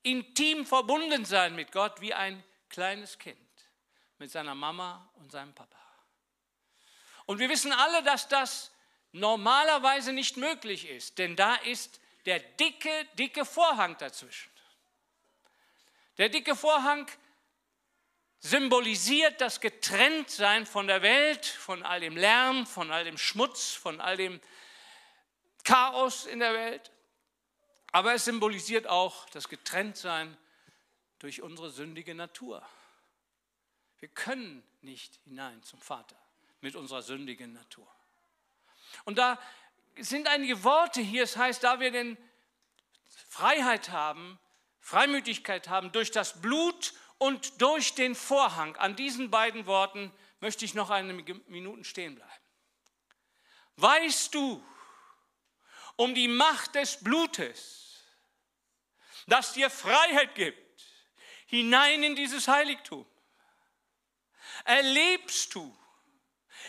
[0.03, 3.37] intim verbunden sein mit Gott wie ein kleines Kind
[4.19, 5.77] mit seiner Mama und seinem Papa.
[7.25, 8.71] Und wir wissen alle, dass das
[9.11, 14.51] normalerweise nicht möglich ist, denn da ist der dicke, dicke Vorhang dazwischen.
[16.17, 17.09] Der dicke Vorhang
[18.39, 24.01] symbolisiert das Getrenntsein von der Welt, von all dem Lärm, von all dem Schmutz, von
[24.01, 24.41] all dem
[25.63, 26.91] Chaos in der Welt.
[27.93, 30.37] Aber es symbolisiert auch das Getrenntsein
[31.19, 32.61] durch unsere sündige Natur.
[33.99, 36.17] Wir können nicht hinein zum Vater
[36.59, 37.87] mit unserer sündigen Natur.
[39.05, 39.39] Und da
[39.99, 42.17] sind einige Worte hier, es heißt, da wir denn
[43.27, 44.39] Freiheit haben,
[44.79, 48.75] Freimütigkeit haben durch das Blut und durch den Vorhang.
[48.77, 52.31] An diesen beiden Worten möchte ich noch eine Minute stehen bleiben.
[53.75, 54.63] Weißt du
[55.95, 58.03] um die Macht des Blutes,
[59.27, 60.83] das dir Freiheit gibt,
[61.47, 63.05] hinein in dieses Heiligtum?
[64.63, 65.77] Erlebst du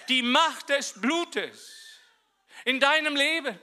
[0.09, 1.88] die Macht des Blutes
[2.69, 3.59] in deinem Leben.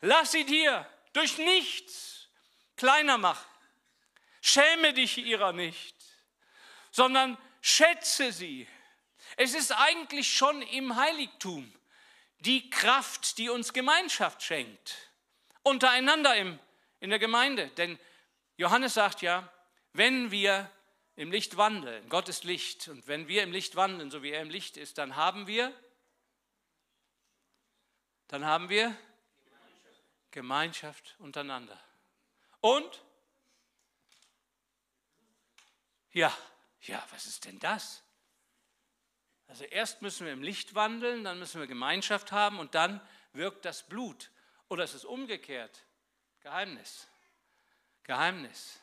[0.00, 2.28] Lass sie dir durch nichts
[2.76, 3.50] kleiner machen.
[4.40, 5.96] Schäme dich ihrer nicht,
[6.92, 8.68] sondern schätze sie.
[9.36, 11.74] Es ist eigentlich schon im Heiligtum
[12.38, 15.10] die Kraft, die uns Gemeinschaft schenkt,
[15.64, 16.60] untereinander im,
[17.00, 17.70] in der Gemeinde.
[17.70, 17.98] Denn
[18.56, 19.52] Johannes sagt ja,
[19.94, 20.70] wenn wir
[21.16, 22.08] im Licht wandeln.
[22.08, 22.86] Gott ist Licht.
[22.86, 25.74] Und wenn wir im Licht wandeln, so wie er im Licht ist, dann haben wir,
[28.28, 28.96] dann haben wir
[30.30, 31.78] Gemeinschaft, untereinander.
[32.60, 33.02] Und?
[36.12, 36.36] Ja,
[36.82, 38.02] ja, was ist denn das?
[39.46, 43.00] Also erst müssen wir im Licht wandeln, dann müssen wir Gemeinschaft haben und dann
[43.32, 44.30] wirkt das Blut.
[44.68, 45.84] Oder es ist umgekehrt.
[46.40, 47.08] Geheimnis.
[48.02, 48.78] Geheimnis.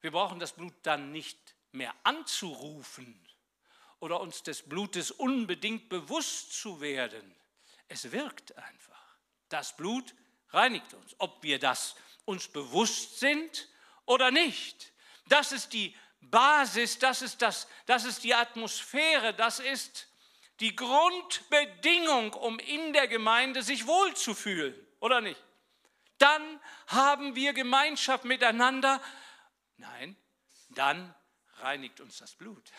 [0.00, 3.18] Wir brauchen das Blut dann nicht mehr anzurufen
[4.00, 7.37] oder uns des Blutes unbedingt bewusst zu werden.
[7.88, 9.16] Es wirkt einfach.
[9.48, 10.14] Das Blut
[10.50, 13.68] reinigt uns, ob wir das uns bewusst sind
[14.04, 14.92] oder nicht.
[15.26, 20.08] Das ist die Basis, das ist, das, das ist die Atmosphäre, das ist
[20.60, 25.42] die Grundbedingung, um in der Gemeinde sich wohlzufühlen, oder nicht?
[26.18, 29.00] Dann haben wir Gemeinschaft miteinander,
[29.78, 30.16] Nein,
[30.70, 31.14] dann
[31.58, 32.70] reinigt uns das Blut.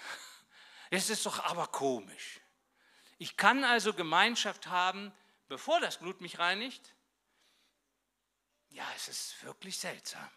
[0.91, 2.39] Es ist doch aber komisch.
[3.20, 5.11] Ich kann also Gemeinschaft haben,
[5.49, 6.95] bevor das Blut mich reinigt?
[8.70, 10.30] Ja, es ist wirklich seltsam.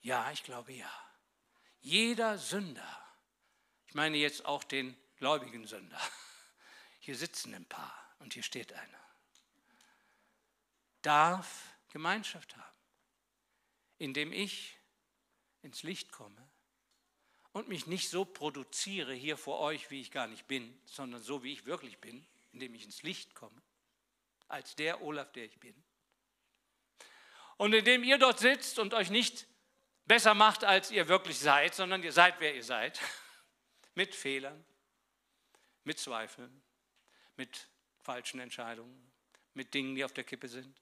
[0.00, 0.90] Ja, ich glaube ja.
[1.82, 3.14] Jeder Sünder,
[3.86, 6.00] ich meine jetzt auch den gläubigen Sünder,
[7.00, 9.04] hier sitzen ein paar und hier steht einer,
[11.02, 12.78] darf Gemeinschaft haben,
[13.98, 14.78] indem ich
[15.60, 16.50] ins Licht komme
[17.52, 21.42] und mich nicht so produziere hier vor euch, wie ich gar nicht bin, sondern so,
[21.42, 23.60] wie ich wirklich bin, indem ich ins Licht komme,
[24.48, 25.74] als der Olaf, der ich bin.
[27.56, 29.46] Und indem ihr dort sitzt und euch nicht
[30.06, 33.00] besser macht, als ihr wirklich seid, sondern ihr seid, wer ihr seid,
[33.94, 34.64] mit Fehlern,
[35.84, 36.62] mit Zweifeln,
[37.36, 37.68] mit
[38.00, 39.12] falschen Entscheidungen,
[39.54, 40.80] mit Dingen, die auf der Kippe sind.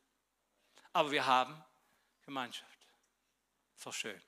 [0.92, 1.62] Aber wir haben
[2.22, 2.78] Gemeinschaft.
[3.82, 4.20] Doch schön.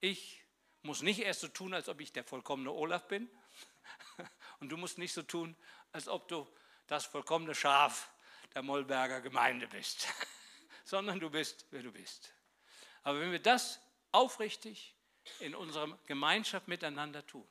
[0.00, 0.39] Ich
[0.82, 3.28] muss nicht erst so tun, als ob ich der vollkommene Olaf bin.
[4.60, 5.56] Und du musst nicht so tun,
[5.92, 6.46] als ob du
[6.86, 8.10] das vollkommene Schaf
[8.54, 10.08] der Mollberger Gemeinde bist,
[10.84, 12.32] sondern du bist, wer du bist.
[13.02, 13.80] Aber wenn wir das
[14.12, 14.94] aufrichtig
[15.38, 17.46] in unserer Gemeinschaft miteinander tun,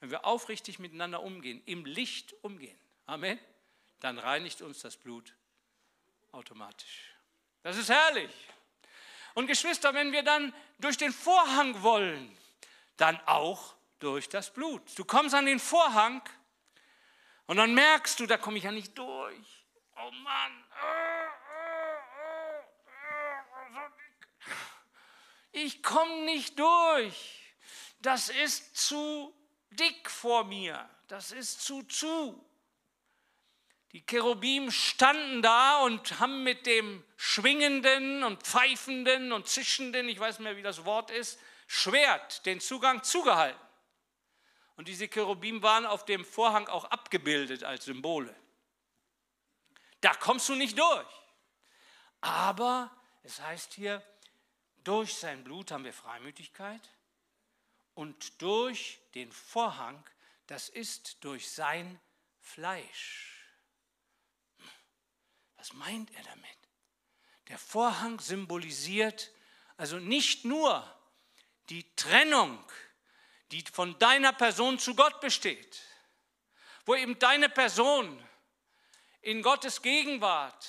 [0.00, 3.38] wenn wir aufrichtig miteinander umgehen, im Licht umgehen, Amen,
[4.00, 5.34] dann reinigt uns das Blut
[6.32, 7.14] automatisch.
[7.62, 8.30] Das ist herrlich.
[9.34, 12.36] Und Geschwister, wenn wir dann durch den Vorhang wollen,
[12.96, 14.82] dann auch durch das Blut.
[14.96, 16.22] Du kommst an den Vorhang
[17.46, 19.66] und dann merkst du, da komme ich ja nicht durch.
[19.96, 20.64] Oh Mann.
[25.52, 27.54] Ich komme nicht durch.
[28.00, 29.32] Das ist zu
[29.70, 30.88] dick vor mir.
[31.08, 32.44] Das ist zu zu.
[33.94, 40.40] Die Cherubim standen da und haben mit dem schwingenden und pfeifenden und zischenden, ich weiß
[40.40, 41.38] nicht mehr, wie das Wort ist,
[41.68, 43.60] Schwert den Zugang zugehalten.
[44.74, 48.34] Und diese Cherubim waren auf dem Vorhang auch abgebildet als Symbole.
[50.00, 51.06] Da kommst du nicht durch.
[52.20, 52.90] Aber
[53.22, 54.02] es heißt hier,
[54.82, 56.82] durch sein Blut haben wir Freimütigkeit
[57.94, 60.04] und durch den Vorhang,
[60.48, 62.00] das ist durch sein
[62.40, 63.33] Fleisch.
[65.64, 66.58] Was meint er damit?
[67.48, 69.32] Der Vorhang symbolisiert
[69.78, 70.86] also nicht nur
[71.70, 72.62] die Trennung,
[73.50, 75.80] die von deiner Person zu Gott besteht,
[76.84, 78.22] wo eben deine Person
[79.22, 80.68] in Gottes Gegenwart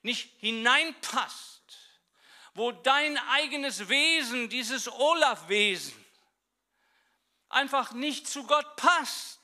[0.00, 1.78] nicht hineinpasst,
[2.54, 6.02] wo dein eigenes Wesen, dieses Olaf-Wesen,
[7.50, 9.38] einfach nicht zu Gott passt.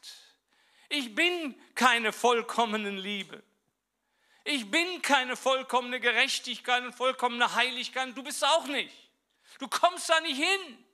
[0.89, 3.43] Ich bin keine vollkommene Liebe.
[4.49, 8.17] Ich bin keine vollkommene Gerechtigkeit und vollkommene Heiligkeit.
[8.17, 8.95] Du bist auch nicht.
[9.59, 10.85] Du kommst da nicht hin.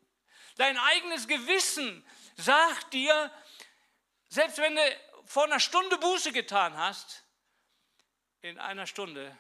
[0.57, 2.03] Dein eigenes Gewissen
[2.37, 3.31] sagt dir,
[4.31, 4.81] selbst wenn du
[5.27, 7.25] vor einer Stunde Buße getan hast,
[8.41, 9.37] in einer Stunde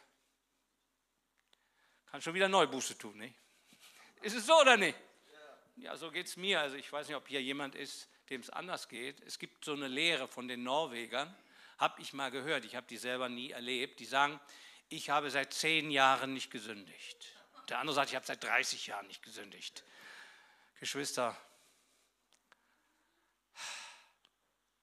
[2.10, 3.16] kannst du wieder neu Buße tun.
[3.16, 3.34] Nicht?
[4.20, 4.98] Ist es so oder nicht?
[5.76, 6.60] Ja, so geht es mir.
[6.60, 9.22] Also ich weiß nicht, ob hier jemand ist, dem es anders geht.
[9.22, 11.34] Es gibt so eine Lehre von den Norwegern
[11.83, 14.39] habe ich mal gehört, ich habe die selber nie erlebt, die sagen,
[14.89, 17.35] ich habe seit zehn Jahren nicht gesündigt.
[17.68, 19.83] Der andere sagt, ich habe seit 30 Jahren nicht gesündigt.
[20.78, 21.37] Geschwister,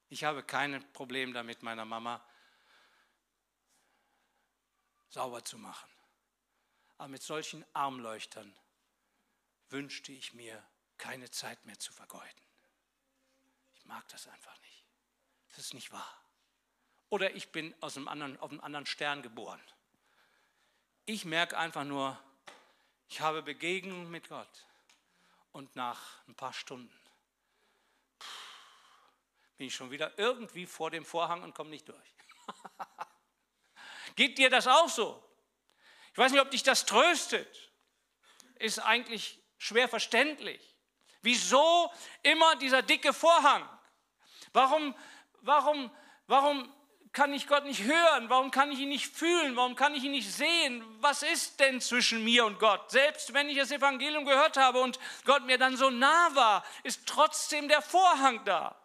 [0.09, 2.21] ich habe kein Problem damit, meiner Mama
[5.07, 5.89] sauber zu machen.
[6.97, 8.53] Aber mit solchen Armleuchtern
[9.69, 10.61] wünschte ich mir
[10.97, 12.41] keine Zeit mehr zu vergeuden.
[13.75, 14.85] Ich mag das einfach nicht.
[15.47, 16.28] Das ist nicht wahr
[17.09, 19.61] oder ich bin aus einem anderen, auf einem anderen Stern geboren.
[21.05, 22.19] Ich merke einfach nur,
[23.07, 24.65] ich habe Begegnungen mit Gott
[25.51, 26.99] und nach ein paar Stunden
[29.59, 32.15] bin ich schon wieder irgendwie vor dem Vorhang und komme nicht durch.
[34.15, 35.21] Geht dir das auch so?
[36.13, 37.69] Ich weiß nicht, ob dich das tröstet.
[38.55, 40.77] Ist eigentlich schwer verständlich.
[41.21, 41.91] Wieso
[42.23, 43.67] immer dieser dicke Vorhang?
[44.53, 44.95] Warum,
[45.41, 45.91] warum,
[46.27, 46.73] warum
[47.11, 48.29] kann ich Gott nicht hören?
[48.29, 49.55] Warum kann ich ihn nicht fühlen?
[49.55, 50.83] Warum kann ich ihn nicht sehen?
[51.01, 52.91] Was ist denn zwischen mir und Gott?
[52.91, 57.07] Selbst wenn ich das Evangelium gehört habe und Gott mir dann so nah war, ist
[57.07, 58.79] trotzdem der Vorhang da.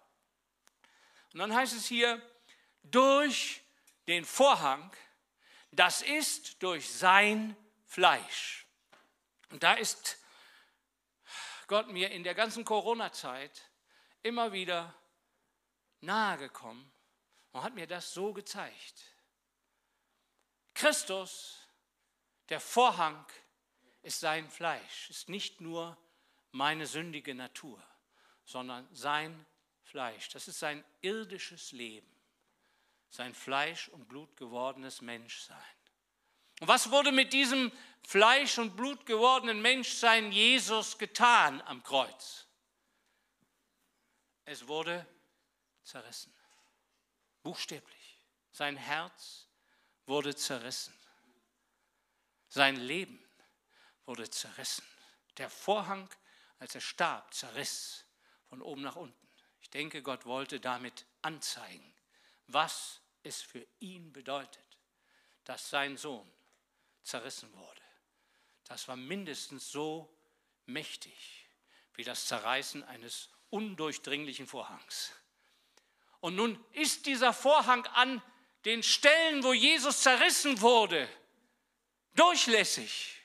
[1.33, 2.22] Und dann heißt es hier,
[2.83, 3.62] durch
[4.07, 4.91] den Vorhang,
[5.70, 7.57] das ist durch sein
[7.87, 8.66] Fleisch.
[9.51, 10.18] Und da ist
[11.66, 13.70] Gott mir in der ganzen Corona-Zeit
[14.22, 14.95] immer wieder
[16.01, 16.93] nahe gekommen
[17.55, 19.05] und hat mir das so gezeigt.
[20.74, 21.68] Christus,
[22.48, 23.24] der Vorhang,
[24.02, 25.96] ist sein Fleisch, ist nicht nur
[26.50, 27.82] meine sündige Natur,
[28.44, 29.46] sondern sein
[29.84, 30.28] Fleisch.
[30.30, 32.12] Das ist sein irdisches Leben,
[33.09, 35.57] sein Fleisch und Blut gewordenes Menschsein.
[36.61, 42.46] Und was wurde mit diesem Fleisch und Blut gewordenen Menschsein Jesus getan am Kreuz?
[44.44, 45.07] Es wurde
[45.84, 46.34] zerrissen.
[47.45, 48.20] Buchstäblich.
[48.51, 49.47] Sein Herz
[50.07, 50.99] wurde zerrissen.
[52.49, 53.22] Sein Leben
[54.07, 54.84] wurde zerrissen.
[55.36, 56.09] Der Vorhang,
[56.59, 58.05] als er starb, zerriss
[58.47, 59.28] von oben nach unten.
[59.61, 61.95] Ich denke, Gott wollte damit anzeigen,
[62.47, 64.78] was es für ihn bedeutet,
[65.45, 66.30] dass sein Sohn
[67.03, 67.82] zerrissen wurde.
[68.64, 70.16] Das war mindestens so
[70.66, 71.47] mächtig
[71.95, 75.12] wie das Zerreißen eines undurchdringlichen Vorhangs.
[76.25, 78.22] Und nun ist dieser Vorhang an
[78.64, 81.07] den Stellen, wo Jesus zerrissen wurde,
[82.14, 83.20] durchlässig.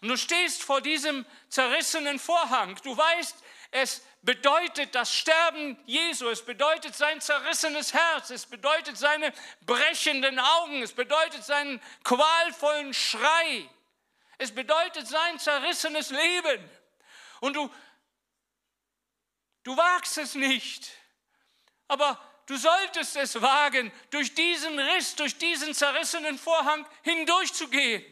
[0.00, 2.80] Und du stehst vor diesem zerrissenen Vorhang.
[2.84, 3.36] Du weißt,
[3.72, 9.30] es bedeutet das Sterben Jesu, es bedeutet sein zerrissenes Herz, es bedeutet seine
[9.66, 13.68] brechenden Augen, es bedeutet seinen qualvollen Schrei,
[14.38, 16.70] es bedeutet sein zerrissenes Leben.
[17.40, 17.70] Und du,
[19.64, 21.01] du wagst es nicht,
[21.92, 28.02] aber du solltest es wagen, durch diesen Riss, durch diesen zerrissenen Vorhang hindurchzugehen.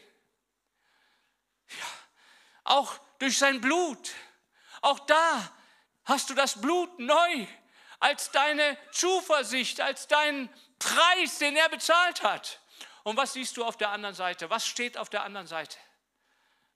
[1.69, 1.87] Ja,
[2.65, 4.13] auch durch sein Blut.
[4.83, 5.51] Auch da
[6.05, 7.47] hast du das Blut neu
[8.01, 12.61] als deine Zuversicht, als deinen Preis, den er bezahlt hat.
[13.03, 14.51] Und was siehst du auf der anderen Seite?
[14.51, 15.79] Was steht auf der anderen Seite?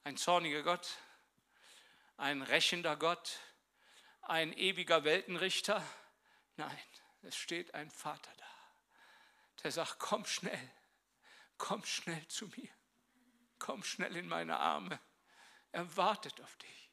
[0.05, 0.89] Ein zorniger Gott,
[2.17, 3.41] ein rächender Gott,
[4.23, 5.83] ein ewiger Weltenrichter?
[6.57, 6.79] Nein,
[7.27, 10.71] es steht ein Vater da, der sagt, komm schnell,
[11.59, 12.71] komm schnell zu mir,
[13.59, 14.99] komm schnell in meine Arme.
[15.73, 16.91] Er wartet auf dich.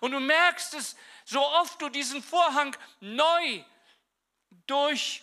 [0.00, 3.64] Und du merkst es, so oft du diesen Vorhang neu
[4.66, 5.22] durch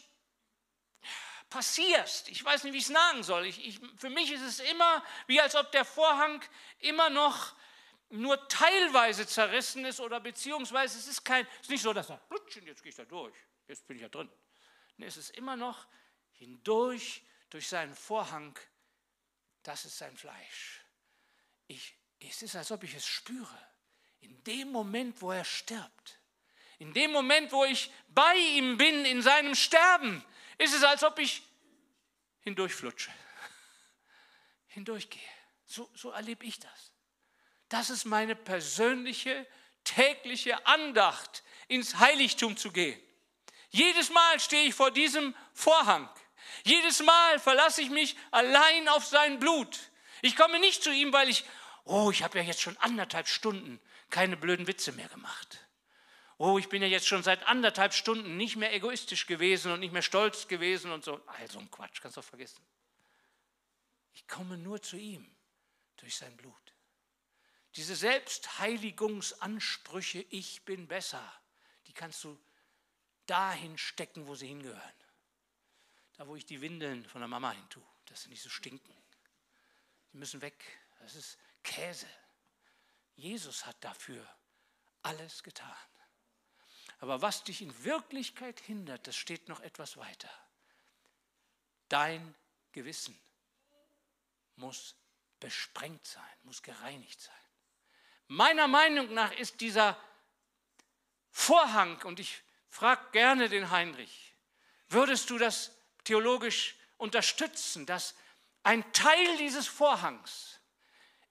[1.49, 2.27] passierst.
[2.27, 3.45] Ich weiß nicht, wie ich es sagen soll.
[3.45, 6.43] Ich, ich, für mich ist es immer wie, als ob der Vorhang
[6.79, 7.53] immer noch
[8.09, 12.21] nur teilweise zerrissen ist oder beziehungsweise es ist kein, es ist nicht so, dass er,
[12.63, 13.35] jetzt gehe ich da durch,
[13.67, 14.29] jetzt bin ich ja drin.
[14.97, 15.87] Nee, es ist immer noch
[16.33, 18.57] hindurch, durch seinen Vorhang,
[19.63, 20.81] das ist sein Fleisch.
[21.67, 23.67] Ich, es ist, als ob ich es spüre.
[24.21, 26.19] In dem Moment, wo er stirbt,
[26.79, 30.23] in dem Moment, wo ich bei ihm bin, in seinem Sterben,
[30.57, 31.43] ist es, als ob ich
[32.41, 33.11] hindurchflutsche,
[34.67, 35.21] hindurchgehe.
[35.65, 36.94] So, so erlebe ich das.
[37.69, 39.45] Das ist meine persönliche,
[39.83, 42.99] tägliche Andacht, ins Heiligtum zu gehen.
[43.69, 46.09] Jedes Mal stehe ich vor diesem Vorhang.
[46.63, 49.91] Jedes Mal verlasse ich mich allein auf sein Blut.
[50.21, 51.43] Ich komme nicht zu ihm, weil ich,
[51.83, 55.59] oh, ich habe ja jetzt schon anderthalb Stunden keine blöden Witze mehr gemacht.
[56.37, 59.93] Oh, ich bin ja jetzt schon seit anderthalb Stunden nicht mehr egoistisch gewesen und nicht
[59.93, 61.21] mehr stolz gewesen und so.
[61.27, 62.61] Also ein Quatsch, kannst du vergessen.
[64.13, 65.25] Ich komme nur zu ihm
[65.97, 66.74] durch sein Blut.
[67.75, 71.23] Diese Selbstheiligungsansprüche, ich bin besser,
[71.87, 72.39] die kannst du
[73.25, 74.93] dahin stecken, wo sie hingehören.
[76.13, 78.95] Da, wo ich die Windeln von der Mama hin tue, dass sie nicht so stinken.
[80.13, 80.63] Die müssen weg.
[81.01, 82.07] Das ist Käse.
[83.15, 84.25] Jesus hat dafür
[85.01, 85.75] alles getan.
[86.99, 90.31] Aber was dich in Wirklichkeit hindert, das steht noch etwas weiter.
[91.89, 92.33] Dein
[92.71, 93.19] Gewissen
[94.55, 94.95] muss
[95.39, 97.44] besprengt sein, muss gereinigt sein.
[98.27, 99.97] Meiner Meinung nach ist dieser
[101.31, 104.33] Vorhang, und ich frage gerne den Heinrich,
[104.87, 105.71] würdest du das
[106.03, 108.15] theologisch unterstützen, dass
[108.63, 110.59] ein Teil dieses Vorhangs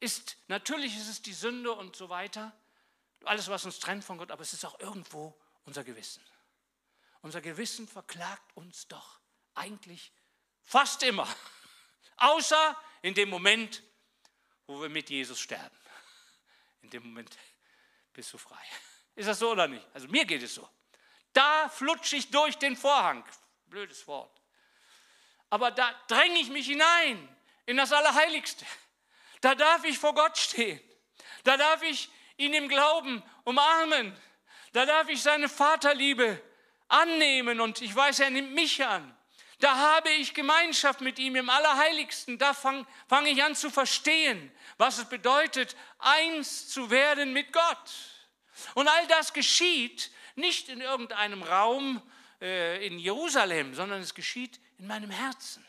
[0.01, 2.53] ist, natürlich ist es die Sünde und so weiter,
[3.25, 5.35] alles, was uns trennt von Gott, aber es ist auch irgendwo
[5.65, 6.23] unser Gewissen.
[7.23, 9.19] Unser Gewissen verklagt uns doch
[9.55, 10.13] eigentlich
[10.63, 11.27] fast immer,
[12.19, 13.83] außer in dem Moment,
[14.67, 15.77] wo wir mit Jesus sterben.
[16.85, 17.35] In dem Moment
[18.13, 18.63] bist du frei.
[19.17, 19.87] Ist das so oder nicht?
[19.95, 20.69] Also mir geht es so.
[21.33, 23.25] Da flutsche ich durch den Vorhang.
[23.67, 24.39] Blödes Wort.
[25.49, 28.67] Aber da dränge ich mich hinein in das Allerheiligste.
[29.41, 30.79] Da darf ich vor Gott stehen.
[31.43, 34.15] Da darf ich ihn im Glauben umarmen.
[34.73, 36.43] Da darf ich seine Vaterliebe
[36.89, 39.17] annehmen und ich weiß, er nimmt mich an.
[39.65, 42.37] Da habe ich Gemeinschaft mit ihm im Allerheiligsten.
[42.37, 47.91] Da fange fang ich an zu verstehen, was es bedeutet, eins zu werden mit Gott.
[48.75, 52.03] Und all das geschieht nicht in irgendeinem Raum
[52.43, 55.65] äh, in Jerusalem, sondern es geschieht in meinem Herzen.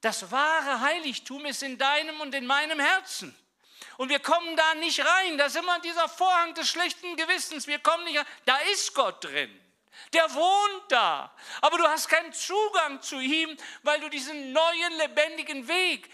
[0.00, 3.32] Das wahre Heiligtum ist in deinem und in meinem Herzen.
[3.96, 5.38] Und wir kommen da nicht rein.
[5.38, 7.68] Da ist immer dieser Vorhang des schlechten Gewissens.
[7.68, 8.26] Wir kommen nicht rein.
[8.44, 9.63] Da ist Gott drin.
[10.12, 11.34] Der wohnt da.
[11.60, 16.10] Aber du hast keinen Zugang zu ihm, weil du diesen neuen, lebendigen Weg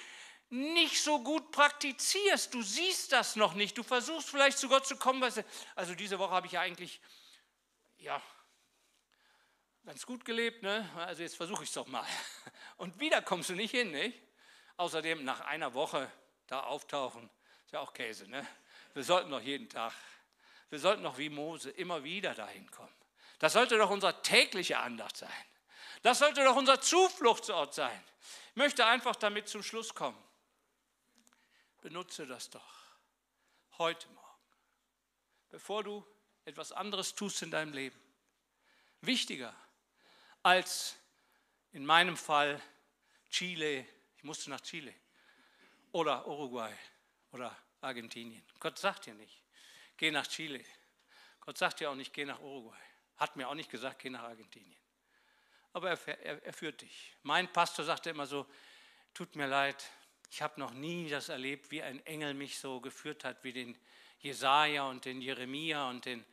[0.50, 2.52] nicht so gut praktizierst.
[2.52, 3.78] Du siehst das noch nicht.
[3.78, 5.22] Du versuchst vielleicht zu Gott zu kommen.
[5.74, 7.00] Also diese Woche habe ich ja eigentlich,
[7.98, 8.20] ja,
[9.84, 10.88] ganz gut gelebt, ne?
[10.96, 12.06] also jetzt versuche ich es doch mal.
[12.76, 14.20] Und wieder kommst du nicht hin, nicht?
[14.76, 16.10] Außerdem nach einer Woche
[16.46, 17.28] da auftauchen,
[17.64, 18.46] ist ja auch Käse, ne?
[18.94, 19.92] Wir sollten doch jeden Tag,
[20.68, 22.94] wir sollten doch wie Mose immer wieder dahin kommen.
[23.40, 25.44] Das sollte doch unser tägliche Andacht sein.
[26.02, 28.04] Das sollte doch unser Zufluchtsort sein.
[28.50, 30.22] Ich möchte einfach damit zum Schluss kommen.
[31.80, 32.74] Benutze das doch
[33.78, 34.44] heute Morgen,
[35.48, 36.06] bevor du
[36.44, 37.98] etwas anderes tust in deinem Leben.
[39.00, 39.54] Wichtiger
[40.42, 40.96] als
[41.72, 42.60] in meinem Fall
[43.30, 43.86] Chile,
[44.18, 44.94] ich musste nach Chile
[45.92, 46.74] oder Uruguay
[47.32, 48.44] oder Argentinien.
[48.58, 49.42] Gott sagt dir nicht,
[49.96, 50.62] geh nach Chile.
[51.40, 52.89] Gott sagt dir auch nicht, geh nach Uruguay.
[53.20, 54.80] Hat mir auch nicht gesagt, geh nach Argentinien.
[55.74, 57.14] Aber er, er, er führt dich.
[57.22, 58.46] Mein Pastor sagte immer so,
[59.14, 59.90] tut mir leid,
[60.30, 63.78] ich habe noch nie das erlebt, wie ein Engel mich so geführt hat, wie den
[64.20, 66.24] Jesaja und den Jeremia und den,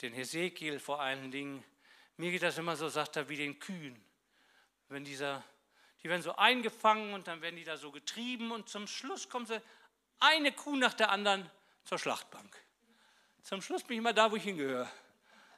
[0.00, 1.62] den Hesekiel vor allen Dingen.
[2.16, 4.02] Mir geht das immer so, sagt er, wie den Kühen.
[4.88, 5.44] Wenn dieser,
[6.02, 9.46] die werden so eingefangen und dann werden die da so getrieben und zum Schluss kommen
[9.46, 9.60] sie
[10.20, 11.50] eine Kuh nach der anderen
[11.84, 12.56] zur Schlachtbank.
[13.42, 14.90] Zum Schluss bin ich immer da, wo ich hingehöre.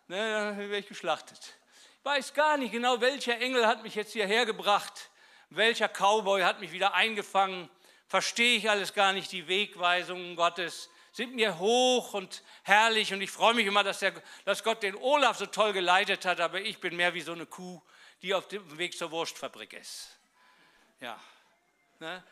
[0.08, 1.54] Ne, dann werde ich geschlachtet.
[1.98, 5.10] Ich weiß gar nicht genau, welcher Engel hat mich jetzt hierher gebracht,
[5.50, 7.70] welcher Cowboy hat mich wieder eingefangen.
[8.08, 13.30] Verstehe ich alles gar nicht, die Wegweisungen Gottes sind mir hoch und herrlich und ich
[13.30, 16.80] freue mich immer, dass, der, dass Gott den Olaf so toll geleitet hat, aber ich
[16.80, 17.80] bin mehr wie so eine Kuh,
[18.22, 20.18] die auf dem Weg zur Wurstfabrik ist.
[21.00, 21.20] Ja,
[22.00, 22.24] ne?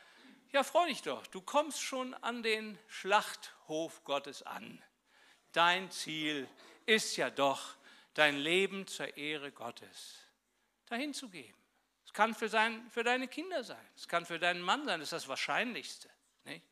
[0.52, 4.82] ja freu dich doch, du kommst schon an den Schlachthof Gottes an.
[5.52, 6.69] Dein Ziel ist
[7.16, 7.76] ja doch,
[8.14, 10.18] dein Leben zur Ehre Gottes
[10.86, 11.56] dahin zu geben.
[12.04, 15.08] Es kann für, sein, für deine Kinder sein, es kann für deinen Mann sein, das
[15.08, 16.10] ist das Wahrscheinlichste.
[16.44, 16.66] Nicht?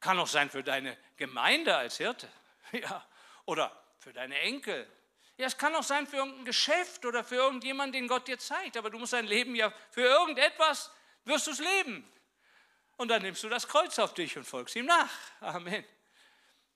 [0.00, 2.28] Kann auch sein für deine Gemeinde als Hirte
[2.72, 3.04] ja.
[3.44, 4.88] oder für deine Enkel.
[5.36, 8.76] Ja, es kann auch sein für irgendein Geschäft oder für irgendjemanden, den Gott dir zeigt,
[8.76, 10.90] aber du musst dein Leben ja für irgendetwas,
[11.24, 12.08] wirst du es leben.
[12.96, 15.10] Und dann nimmst du das Kreuz auf dich und folgst ihm nach.
[15.40, 15.84] Amen.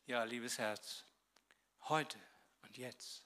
[0.06, 1.05] Ja, liebes Herz,
[1.88, 2.18] heute
[2.62, 3.24] und jetzt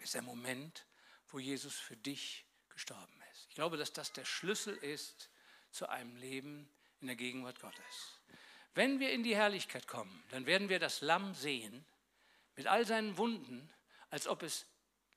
[0.00, 0.86] ist der Moment,
[1.28, 3.46] wo Jesus für dich gestorben ist.
[3.48, 5.30] Ich glaube, dass das der Schlüssel ist
[5.70, 6.68] zu einem Leben
[7.00, 8.20] in der Gegenwart Gottes.
[8.74, 11.84] Wenn wir in die Herrlichkeit kommen, dann werden wir das Lamm sehen
[12.56, 13.72] mit all seinen Wunden,
[14.10, 14.66] als ob es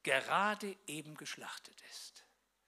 [0.04, 2.26] gerade eben geschlachtet ist.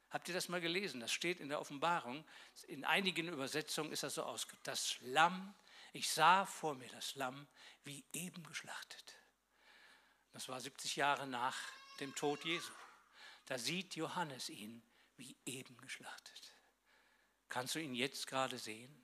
[0.09, 0.99] Habt ihr das mal gelesen?
[0.99, 2.25] Das steht in der Offenbarung.
[2.67, 4.67] In einigen Übersetzungen ist das so ausgedrückt.
[4.67, 5.55] Das Lamm,
[5.93, 7.47] ich sah vor mir das Lamm,
[7.85, 9.15] wie eben geschlachtet.
[10.33, 11.57] Das war 70 Jahre nach
[11.99, 12.71] dem Tod Jesu.
[13.45, 14.81] Da sieht Johannes ihn
[15.17, 16.53] wie eben geschlachtet.
[17.49, 18.95] Kannst du ihn jetzt gerade sehen,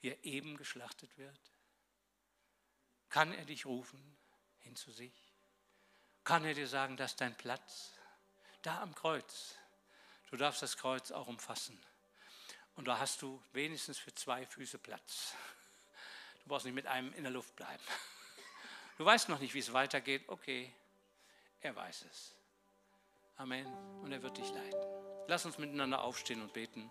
[0.00, 1.38] wie er eben geschlachtet wird?
[3.08, 4.16] Kann er dich rufen
[4.58, 5.12] hin zu sich?
[6.24, 7.92] Kann er dir sagen, das ist dein Platz?
[8.62, 9.56] Da am Kreuz.
[10.30, 11.80] Du darfst das Kreuz auch umfassen.
[12.76, 15.34] Und da hast du wenigstens für zwei Füße Platz.
[16.42, 17.82] Du brauchst nicht mit einem in der Luft bleiben.
[19.00, 20.24] Du weißt noch nicht, wie es weitergeht.
[20.26, 20.70] Okay,
[21.62, 22.34] er weiß es.
[23.38, 23.66] Amen.
[24.02, 24.78] Und er wird dich leiten.
[25.26, 26.90] Lass uns miteinander aufstehen und beten.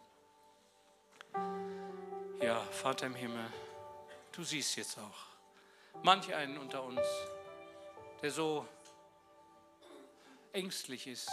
[2.42, 3.46] Ja, Vater im Himmel,
[4.32, 5.20] du siehst jetzt auch
[6.02, 7.06] manch einen unter uns,
[8.24, 8.68] der so
[10.52, 11.30] ängstlich ist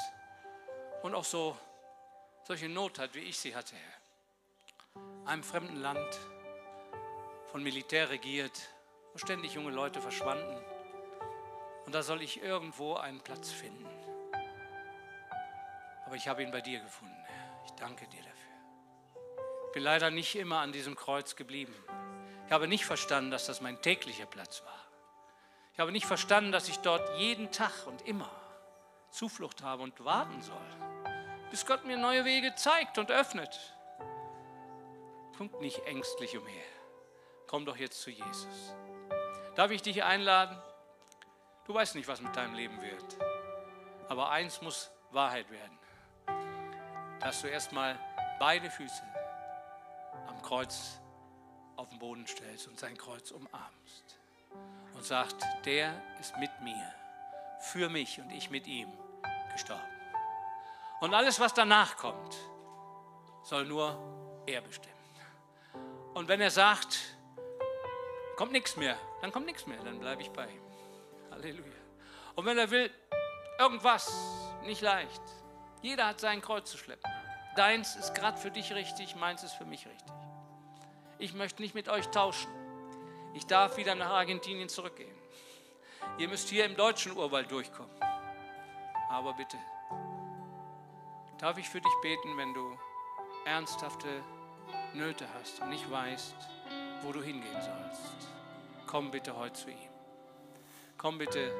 [1.02, 1.56] und auch so
[2.44, 3.76] solche Not hat, wie ich sie hatte.
[5.24, 6.18] Einem fremden Land,
[7.46, 8.68] von Militär regiert,
[9.16, 10.62] wo ständig junge Leute verschwanden.
[11.86, 13.86] Und da soll ich irgendwo einen Platz finden.
[16.04, 17.16] Aber ich habe ihn bei dir gefunden.
[17.64, 19.32] Ich danke dir dafür.
[19.68, 21.74] Ich bin leider nicht immer an diesem Kreuz geblieben.
[22.44, 24.84] Ich habe nicht verstanden, dass das mein täglicher Platz war.
[25.72, 28.30] Ich habe nicht verstanden, dass ich dort jeden Tag und immer
[29.10, 30.66] Zuflucht habe und warten soll,
[31.50, 33.74] bis Gott mir neue Wege zeigt und öffnet.
[35.38, 36.76] Kommt nicht ängstlich umher
[37.46, 38.74] komm doch jetzt zu Jesus.
[39.56, 40.54] Darf ich dich einladen?
[41.64, 43.16] Du weißt nicht, was mit deinem Leben wird.
[44.06, 45.78] Aber eins muss Wahrheit werden.
[47.20, 47.98] Dass du erstmal
[48.38, 49.02] beide Füße
[50.28, 51.00] am Kreuz
[51.76, 54.18] auf den Boden stellst und sein Kreuz umarmst.
[54.94, 56.92] Und sagst, der ist mit mir,
[57.60, 58.92] für mich und ich mit ihm
[59.52, 59.82] gestorben.
[61.00, 62.36] Und alles, was danach kommt,
[63.42, 64.94] soll nur er bestimmen.
[66.12, 67.15] Und wenn er sagt,
[68.36, 70.62] kommt nichts mehr, dann kommt nichts mehr, dann bleibe ich bei ihm.
[71.30, 71.72] Halleluja.
[72.34, 72.90] Und wenn er will,
[73.58, 74.12] irgendwas,
[74.64, 75.22] nicht leicht.
[75.82, 77.10] Jeder hat sein Kreuz zu schleppen.
[77.56, 80.12] Deins ist gerade für dich richtig, meins ist für mich richtig.
[81.18, 82.50] Ich möchte nicht mit euch tauschen.
[83.34, 85.14] Ich darf wieder nach Argentinien zurückgehen.
[86.18, 87.94] Ihr müsst hier im deutschen Urwald durchkommen.
[89.08, 89.56] Aber bitte,
[91.38, 92.78] darf ich für dich beten, wenn du
[93.44, 94.22] ernsthafte
[94.92, 96.34] Nöte hast und nicht weißt,
[97.02, 98.28] wo du hingehen sollst.
[98.86, 99.90] Komm bitte heute zu ihm.
[100.96, 101.52] Komm bitte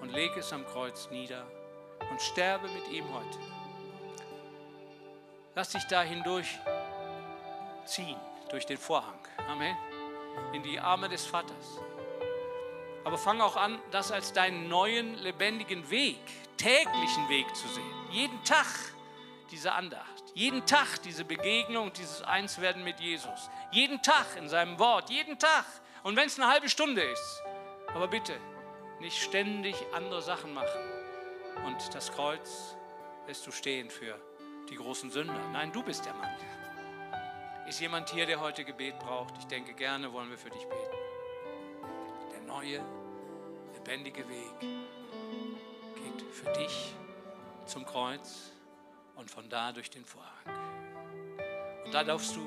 [0.00, 1.46] und leg es am Kreuz nieder
[2.10, 3.38] und sterbe mit ihm heute.
[5.54, 6.58] Lass dich da hindurch
[7.84, 8.16] ziehen,
[8.50, 9.18] durch den Vorhang.
[9.48, 9.76] Amen.
[10.52, 11.78] In die Arme des Vaters.
[13.04, 16.20] Aber fang auch an, das als deinen neuen, lebendigen Weg,
[16.56, 17.94] täglichen Weg zu sehen.
[18.10, 18.66] Jeden Tag
[19.50, 23.50] diese Andacht, Jeden Tag diese Begegnung, dieses Einswerden mit Jesus.
[23.70, 25.66] Jeden Tag in seinem Wort, jeden Tag.
[26.02, 27.42] Und wenn es eine halbe Stunde ist.
[27.88, 28.34] Aber bitte,
[29.00, 30.80] nicht ständig andere Sachen machen.
[31.66, 32.76] Und das Kreuz
[33.26, 34.18] lässt du stehen für
[34.70, 35.38] die großen Sünder.
[35.52, 36.34] Nein, du bist der Mann.
[37.68, 39.36] Ist jemand hier, der heute Gebet braucht?
[39.38, 40.96] Ich denke, gerne wollen wir für dich beten.
[42.32, 42.80] Der neue,
[43.74, 46.94] lebendige Weg geht für dich
[47.66, 48.51] zum Kreuz
[49.16, 50.30] und von da durch den Vorhang.
[51.84, 52.40] Und da darfst du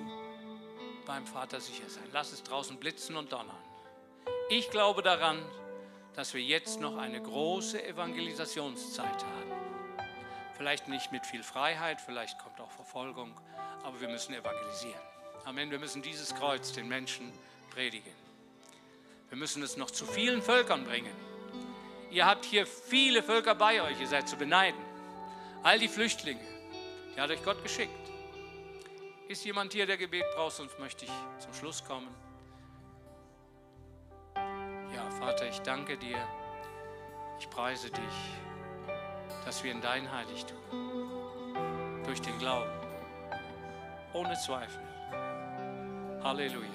[1.06, 2.08] beim Vater sicher sein.
[2.12, 3.56] Lass es draußen blitzen und donnern.
[4.50, 5.44] Ich glaube daran,
[6.16, 9.52] dass wir jetzt noch eine große Evangelisationszeit haben.
[10.58, 13.38] Vielleicht nicht mit viel Freiheit, vielleicht kommt auch Verfolgung,
[13.84, 15.02] aber wir müssen evangelisieren.
[15.44, 15.70] Amen.
[15.70, 17.32] Wir müssen dieses Kreuz den Menschen
[17.70, 18.12] predigen.
[19.30, 21.14] Wir müssen es noch zu vielen Völkern bringen.
[22.10, 24.80] Ihr habt hier viele Völker bei euch, ihr seid zu beneiden.
[25.62, 26.40] All die Flüchtlinge,
[27.16, 28.12] die hat euch Gott geschickt.
[29.28, 32.14] Ist jemand hier, der Gebet braucht, sonst möchte ich zum Schluss kommen.
[34.94, 36.18] Ja, Vater, ich danke dir.
[37.40, 38.16] Ich preise dich,
[39.46, 40.58] dass wir in dein Heiligtum
[42.06, 42.70] durch den Glauben,
[44.14, 44.82] ohne Zweifel,
[46.24, 46.70] Halleluja,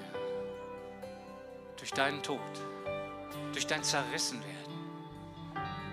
[1.77, 2.39] durch deinen Tod,
[3.53, 4.73] durch dein Zerrissenwerden,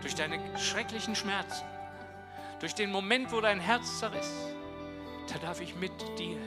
[0.02, 1.64] durch deine schrecklichen Schmerzen,
[2.60, 4.32] durch den Moment, wo dein Herz zerriss,
[5.32, 6.38] da darf ich mit dir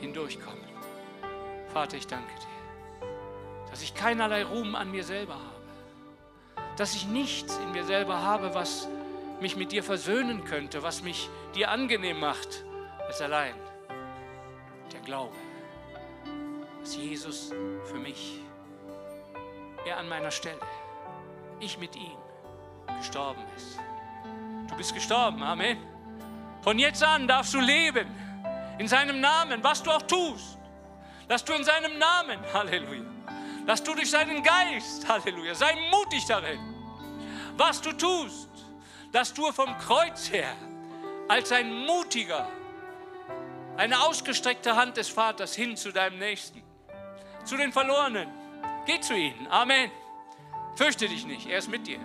[0.00, 0.62] hindurchkommen.
[1.72, 3.08] Vater, ich danke dir,
[3.70, 8.54] dass ich keinerlei Ruhm an mir selber habe, dass ich nichts in mir selber habe,
[8.54, 8.88] was
[9.40, 12.64] mich mit dir versöhnen könnte, was mich dir angenehm macht,
[13.06, 13.54] als allein
[14.92, 15.36] der Glaube,
[16.80, 17.52] dass Jesus
[17.84, 18.38] für mich,
[19.84, 20.60] er an meiner Stelle,
[21.60, 22.16] ich mit ihm
[22.98, 23.78] gestorben ist.
[24.72, 25.76] Du bist gestorben, Amen.
[26.62, 28.08] Von jetzt an darfst du leben
[28.78, 30.56] in seinem Namen, was du auch tust.
[31.28, 33.04] Dass du in seinem Namen, Halleluja,
[33.66, 36.58] dass du durch seinen Geist, Halleluja, sei mutig darin,
[37.56, 38.48] was du tust,
[39.12, 40.56] dass du vom Kreuz her
[41.28, 42.48] als ein mutiger,
[43.76, 46.62] eine ausgestreckte Hand des Vaters hin zu deinem Nächsten,
[47.44, 48.28] zu den Verlorenen.
[48.86, 49.46] Geh zu ihnen.
[49.48, 49.90] Amen.
[50.76, 52.00] Fürchte dich nicht, er ist mit dir.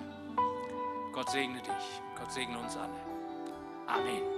[1.13, 2.06] Gott segne dich.
[2.27, 2.89] Gott segne uns alle.
[3.87, 4.36] Amen.